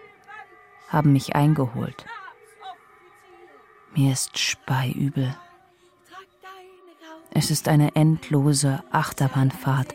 [0.89, 2.05] haben mich eingeholt.
[3.95, 5.37] Mir ist speiübel.
[7.37, 9.93] Es ist eine endlose Achterbahnfahrt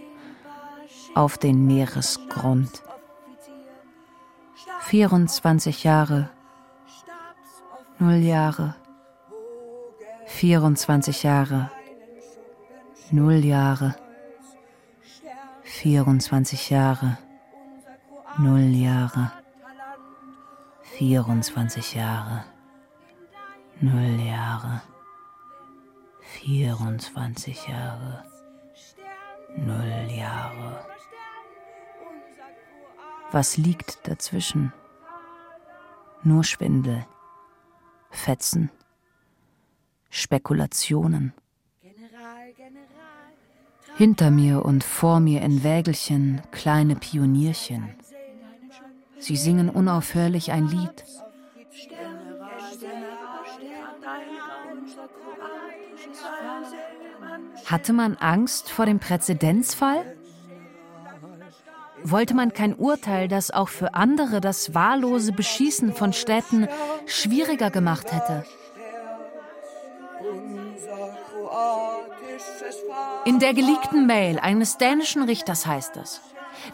[1.15, 2.83] auf den Meeresgrund.
[4.81, 6.29] 24 Jahre,
[7.97, 8.75] null Jahre,
[10.25, 11.71] 24 Jahre,
[13.11, 13.95] null Jahre,
[15.63, 17.17] 24 Jahre,
[18.37, 19.31] null Jahre,
[20.97, 22.43] 24 Jahre,
[23.79, 24.81] null Jahre,
[26.37, 28.23] 24 Jahre,
[29.57, 30.85] null Jahre.
[33.31, 34.71] Was liegt dazwischen?
[36.23, 37.05] Nur Schwindel,
[38.09, 38.69] Fetzen,
[40.09, 41.33] Spekulationen.
[43.97, 47.95] Hinter mir und vor mir in Wägelchen kleine Pionierchen.
[49.17, 51.03] Sie singen unaufhörlich ein Lied.
[57.69, 60.17] Hatte man Angst vor dem Präzedenzfall?
[62.03, 66.67] Wollte man kein Urteil, das auch für andere das wahllose Beschießen von Städten
[67.05, 68.43] schwieriger gemacht hätte?
[73.25, 76.21] In der geleakten Mail eines dänischen Richters heißt es,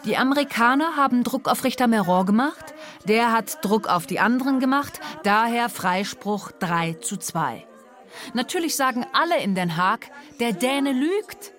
[0.06, 2.72] die Amerikaner haben Druck auf Richter Meron gemacht,
[3.04, 7.66] der hat Druck auf die anderen gemacht, daher Freispruch 3 zu 2.
[8.34, 10.10] Natürlich sagen alle in Den Haag,
[10.40, 11.52] der Däne lügt.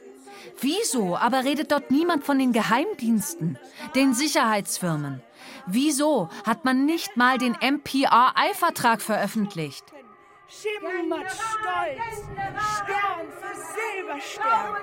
[0.60, 3.60] Wieso aber redet dort niemand von den Geheimdiensten,
[3.96, 5.22] den Sicherheitsfirmen?
[5.68, 9.86] Wieso hat man nicht mal den MPRI-Vertrag veröffentlicht?
[10.48, 12.24] Schimmert stolz,
[12.78, 14.78] Stern für Silberstern,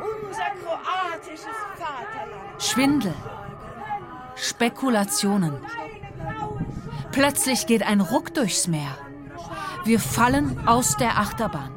[0.00, 1.44] unser kroatisches
[1.76, 2.62] Vaterland.
[2.62, 3.14] Schwindel,
[4.34, 5.60] Spekulationen.
[7.12, 8.96] Plötzlich geht ein Ruck durchs Meer.
[9.84, 11.72] Wir fallen aus der Achterbahn.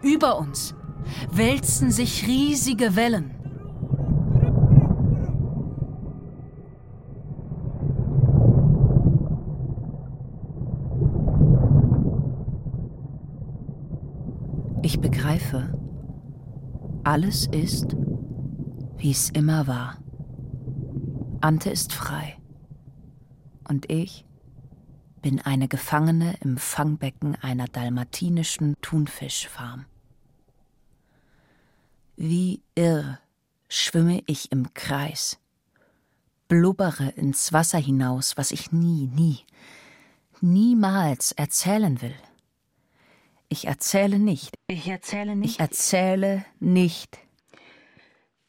[0.00, 0.74] Über uns
[1.30, 3.34] wälzen sich riesige Wellen.
[14.82, 15.74] Ich begreife,
[17.04, 17.96] alles ist,
[18.96, 19.98] wie es immer war.
[21.40, 22.36] Ante ist frei.
[23.68, 24.27] Und ich
[25.18, 29.86] bin eine Gefangene im Fangbecken einer dalmatinischen Thunfischfarm.
[32.16, 33.20] Wie irr
[33.68, 35.38] schwimme ich im Kreis,
[36.48, 39.44] blubbere ins Wasser hinaus, was ich nie, nie,
[40.40, 42.16] niemals erzählen will.
[43.48, 44.58] Ich erzähle nicht.
[44.66, 45.50] Ich erzähle nicht.
[45.52, 47.18] Ich erzähle nicht.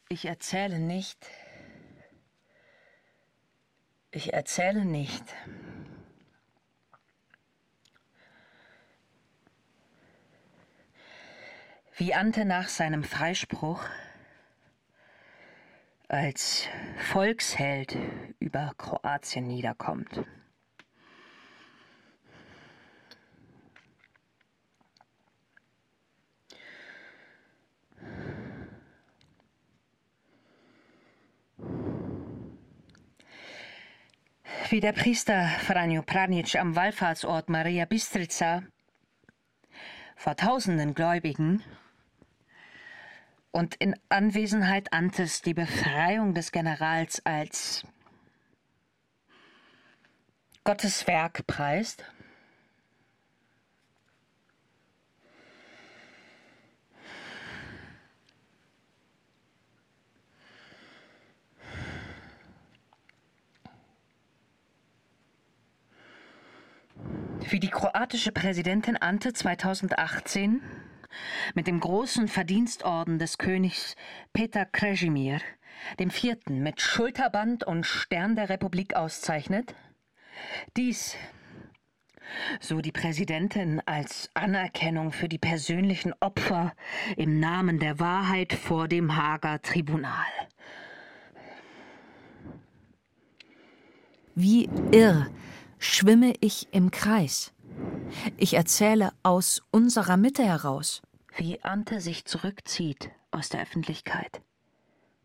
[0.09, 1.27] Ich erzähle nicht.
[4.11, 5.23] Ich erzähle nicht.
[11.99, 13.83] Wie Ante nach seinem Freispruch
[16.07, 16.65] als
[16.97, 17.97] Volksheld
[18.39, 20.23] über Kroatien niederkommt.
[34.69, 38.63] Wie der Priester Franjo Pranic am Wallfahrtsort Maria Bistrica
[40.15, 41.61] vor tausenden Gläubigen
[43.51, 47.83] und in Anwesenheit Antes die Befreiung des Generals als
[50.63, 52.03] Gottes Werk preist?
[67.49, 70.61] Wie die kroatische Präsidentin Ante 2018
[71.53, 73.95] mit dem großen Verdienstorden des Königs
[74.33, 75.39] Peter Krešimir,
[75.99, 79.75] dem vierten mit Schulterband und Stern der Republik auszeichnet?
[80.77, 81.15] Dies,
[82.59, 86.73] so die Präsidentin, als Anerkennung für die persönlichen Opfer
[87.17, 90.25] im Namen der Wahrheit vor dem Hager Tribunal.
[94.35, 95.27] Wie irr
[95.79, 97.51] schwimme ich im Kreis.
[98.37, 101.01] Ich erzähle aus unserer Mitte heraus.
[101.35, 104.41] Wie Ante sich zurückzieht aus der Öffentlichkeit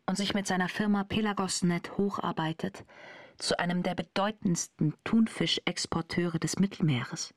[0.05, 2.85] und sich mit seiner Firma Pelagosnet hocharbeitet
[3.37, 7.33] zu einem der bedeutendsten Thunfischexporteure des Mittelmeeres.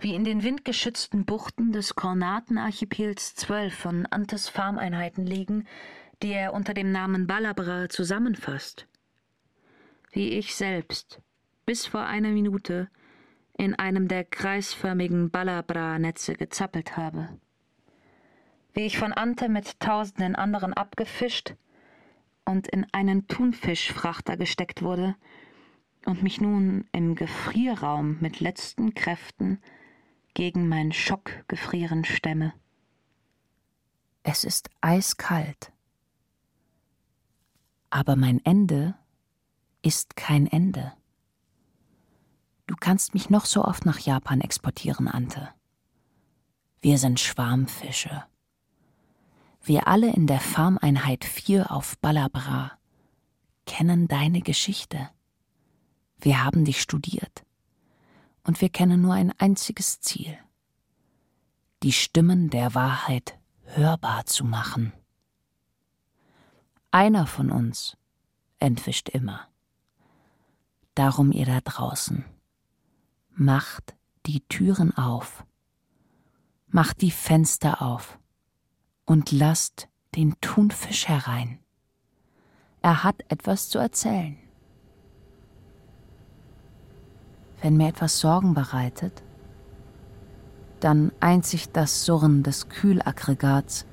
[0.00, 5.66] Wie in den windgeschützten Buchten des Kornatenarchipels zwölf von Antes Farmeinheiten liegen,
[6.22, 8.86] die er unter dem Namen Balabra zusammenfasst.
[10.10, 11.20] Wie ich selbst
[11.66, 12.88] bis vor einer Minute
[13.58, 17.28] in einem der kreisförmigen Balabra-Netze gezappelt habe.
[18.72, 21.54] Wie ich von Ante mit tausenden anderen abgefischt
[22.44, 25.16] und in einen Thunfischfrachter gesteckt wurde
[26.06, 29.60] und mich nun im Gefrierraum mit letzten Kräften
[30.34, 32.54] gegen mein Schockgefrieren stemme.
[34.22, 35.72] Es ist eiskalt.
[37.90, 38.94] Aber mein Ende
[39.82, 40.92] ist kein Ende.
[42.68, 45.48] Du kannst mich noch so oft nach Japan exportieren, Ante.
[46.82, 48.24] Wir sind Schwarmfische.
[49.62, 52.72] Wir alle in der Farmeinheit 4 auf Balabra
[53.64, 55.08] kennen deine Geschichte.
[56.18, 57.42] Wir haben dich studiert.
[58.44, 60.36] Und wir kennen nur ein einziges Ziel.
[61.82, 64.92] Die Stimmen der Wahrheit hörbar zu machen.
[66.90, 67.96] Einer von uns
[68.58, 69.48] entwischt immer.
[70.94, 72.26] Darum ihr da draußen
[73.38, 73.94] macht
[74.26, 75.44] die Türen auf,
[76.66, 78.18] macht die Fenster auf
[79.04, 81.60] und lasst den Thunfisch herein.
[82.82, 84.36] Er hat etwas zu erzählen.
[87.62, 89.22] Wenn mir etwas Sorgen bereitet,
[90.80, 93.86] dann einzig das Surren des Kühlaggregats.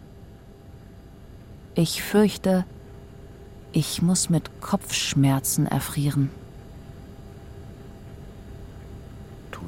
[1.76, 2.66] Ich fürchte,
[3.74, 6.32] ich muss mit Kopfschmerzen erfrieren.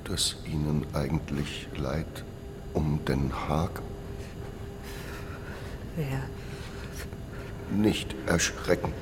[0.08, 2.24] Tut es Ihnen eigentlich leid
[2.74, 3.82] um Den Haag?
[5.98, 6.22] Wer?
[7.78, 8.94] Nicht erschrecken.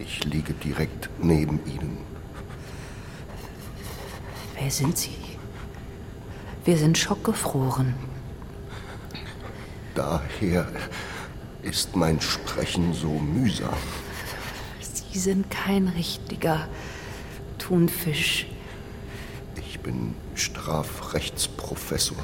[0.00, 1.98] Ich liege direkt neben Ihnen.
[4.58, 5.14] Wer sind Sie?
[6.64, 7.94] Wir sind schockgefroren.
[9.94, 10.66] Daher
[11.62, 13.78] ist mein Sprechen so mühsam.
[14.80, 16.66] Sie sind kein richtiger
[17.58, 18.47] Thunfisch.
[19.88, 22.18] Ich bin Strafrechtsprofessor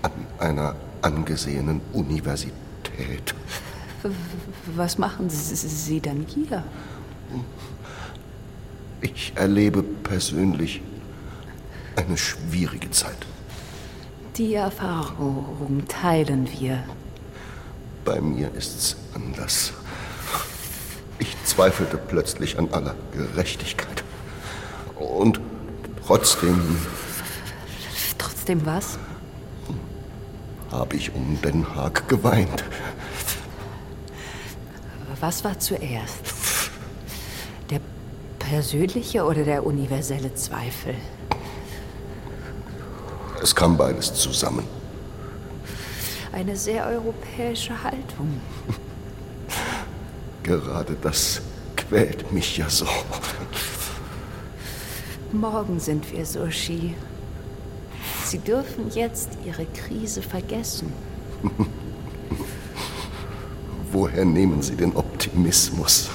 [0.00, 3.34] an einer angesehenen Universität.
[4.74, 6.64] Was machen Sie denn hier?
[9.02, 10.80] Ich erlebe persönlich
[11.96, 13.18] eine schwierige Zeit.
[14.38, 16.82] Die Erfahrung teilen wir.
[18.06, 19.74] Bei mir ist's anders.
[21.18, 23.95] Ich zweifelte plötzlich an aller Gerechtigkeit.
[26.06, 26.78] Trotzdem.
[28.16, 28.98] Trotzdem was?
[30.70, 32.64] Habe ich um Den Haag geweint.
[35.20, 36.36] Was war zuerst?
[38.48, 40.94] persönliche oder der universelle Zweifel?
[43.42, 44.64] Es kam beides zusammen.
[46.32, 48.40] Eine sehr europäische Haltung.
[50.42, 51.42] Gerade das
[51.76, 52.86] quält mich ja so.
[55.36, 56.94] Morgen sind wir Sushi.
[58.24, 60.90] Sie dürfen jetzt Ihre Krise vergessen.
[63.92, 66.08] Woher nehmen Sie den Optimismus?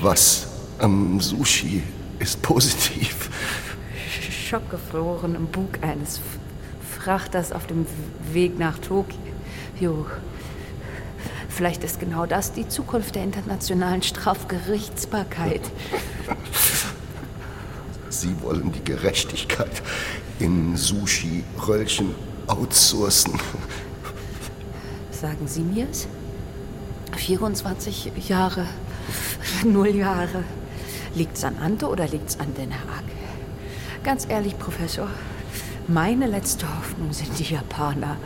[0.00, 0.48] Was
[0.78, 1.82] am Sushi
[2.18, 3.30] ist positiv?
[4.48, 6.20] Schockgefroren im Bug eines
[6.98, 7.86] Frachters auf dem
[8.32, 10.06] Weg nach Tokio.
[11.48, 15.60] Vielleicht ist genau das die Zukunft der internationalen Strafgerichtsbarkeit.
[18.20, 19.82] Sie wollen die Gerechtigkeit
[20.40, 22.14] in Sushi-Röllchen
[22.48, 23.40] outsourcen.
[25.10, 26.06] Sagen Sie mir es?
[27.16, 28.66] 24 Jahre,
[29.64, 30.44] null Jahre.
[31.14, 33.04] Liegt's an Ante oder liegt's an Den Haag?
[34.04, 35.08] Ganz ehrlich, Professor,
[35.88, 38.18] meine letzte Hoffnung sind die Japaner.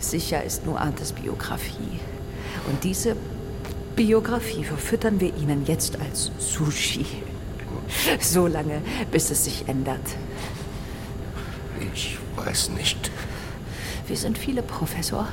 [0.00, 1.98] Sicher ist nur Antes Biografie.
[2.68, 3.16] Und diese
[3.96, 7.06] Biografie verfüttern wir Ihnen jetzt als Sushi.
[8.20, 10.00] So lange, bis es sich ändert.
[11.92, 13.10] Ich weiß nicht.
[14.06, 15.28] Wir sind viele, Professor.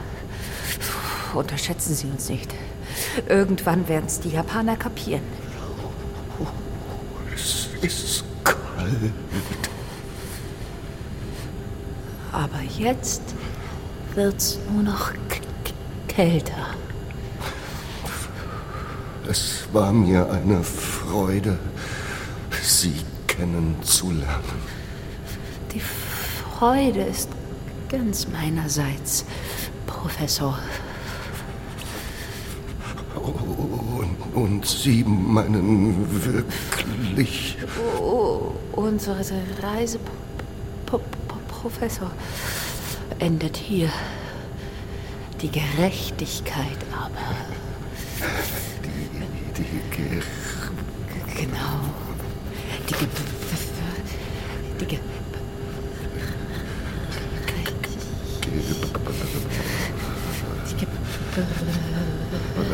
[1.34, 2.54] Unterschätzen Sie uns nicht.
[3.28, 5.24] Irgendwann werden es die Japaner kapieren.
[7.34, 9.14] Es ist kalt.
[12.32, 13.22] Aber jetzt
[14.14, 15.12] wird's nur noch
[16.08, 16.76] kälter.
[19.30, 21.58] Es war mir eine Freude,
[22.66, 22.96] Sie
[23.28, 24.62] kennenzulernen.
[25.74, 27.30] Die Freude ist
[27.90, 29.26] ganz meinerseits,
[29.86, 30.58] Professor.
[33.16, 37.58] Und, und Sie meinen wirklich.
[38.00, 39.20] Oh, unsere
[39.62, 40.00] Reise,
[40.86, 40.98] P
[41.48, 42.12] Professor,
[43.20, 43.90] endet hier.
[45.42, 47.36] Die Gerechtigkeit aber.
[48.84, 50.22] Die, die Ger
[51.36, 52.05] Genau.
[52.96, 53.10] Digga.
[54.80, 55.00] Digga.
[57.56, 57.78] Digga.
[61.36, 62.65] Digga.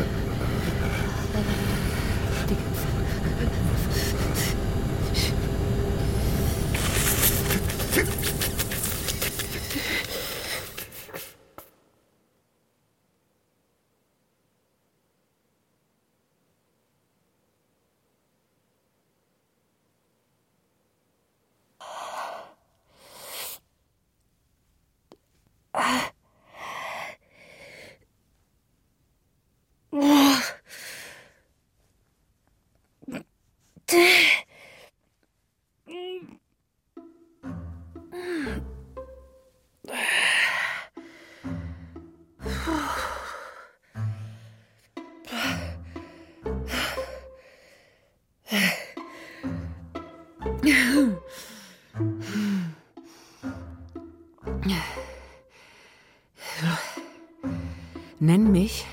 [58.24, 58.86] Nenn mich,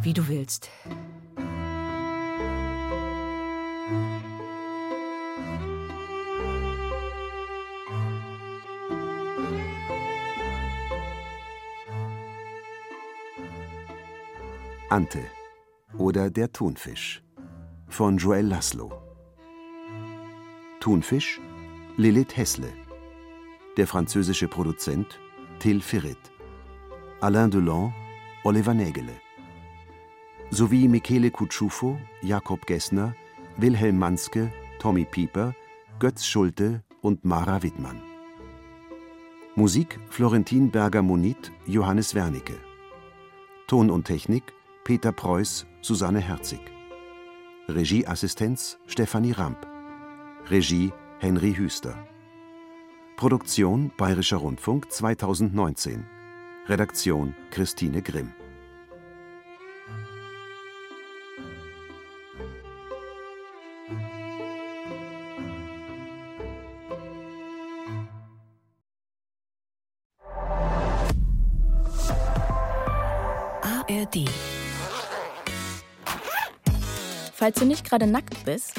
[0.00, 0.70] wie du willst.
[14.88, 15.18] Ante
[15.98, 17.22] oder Der Thunfisch
[17.86, 18.94] von Joël Laszlo.
[20.80, 21.38] Thunfisch
[21.98, 22.72] Lilith Hessle.
[23.76, 25.20] Der französische Produzent
[25.58, 26.16] Till Firrit.
[27.20, 27.92] Alain Delon
[28.46, 29.20] Oliver Nägele.
[30.50, 33.16] Sowie Michele Kutschufo, Jakob Gessner,
[33.56, 35.52] Wilhelm Manske, Tommy Pieper,
[35.98, 38.00] Götz Schulte und Mara Wittmann.
[39.56, 42.54] Musik Florentin Berger-Monit, Johannes Wernicke.
[43.66, 44.44] Ton und Technik
[44.84, 46.60] Peter Preuß, Susanne Herzig.
[47.66, 49.66] Regieassistenz Stefanie Ramp.
[50.48, 51.98] Regie Henry Hüster.
[53.16, 56.06] Produktion Bayerischer Rundfunk 2019.
[56.68, 58.32] Redaktion Christine Grimm.
[77.96, 78.74] Gerade nackt bist,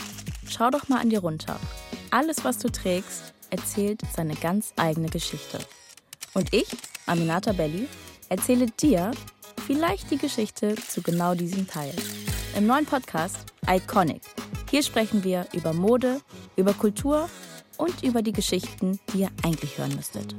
[0.48, 1.60] schau doch mal an dir runter.
[2.12, 5.58] Alles, was du trägst, erzählt seine ganz eigene Geschichte.
[6.36, 6.68] Und ich,
[7.08, 7.88] Aminata Belli,
[8.30, 9.10] erzähle dir
[9.66, 11.94] vielleicht die Geschichte zu genau diesem Teil.
[12.56, 13.38] Im neuen Podcast
[13.68, 14.22] Iconic.
[14.70, 16.22] Hier sprechen wir über Mode,
[16.56, 17.28] über Kultur
[17.78, 20.36] und über die Geschichten, die ihr eigentlich hören müsstet.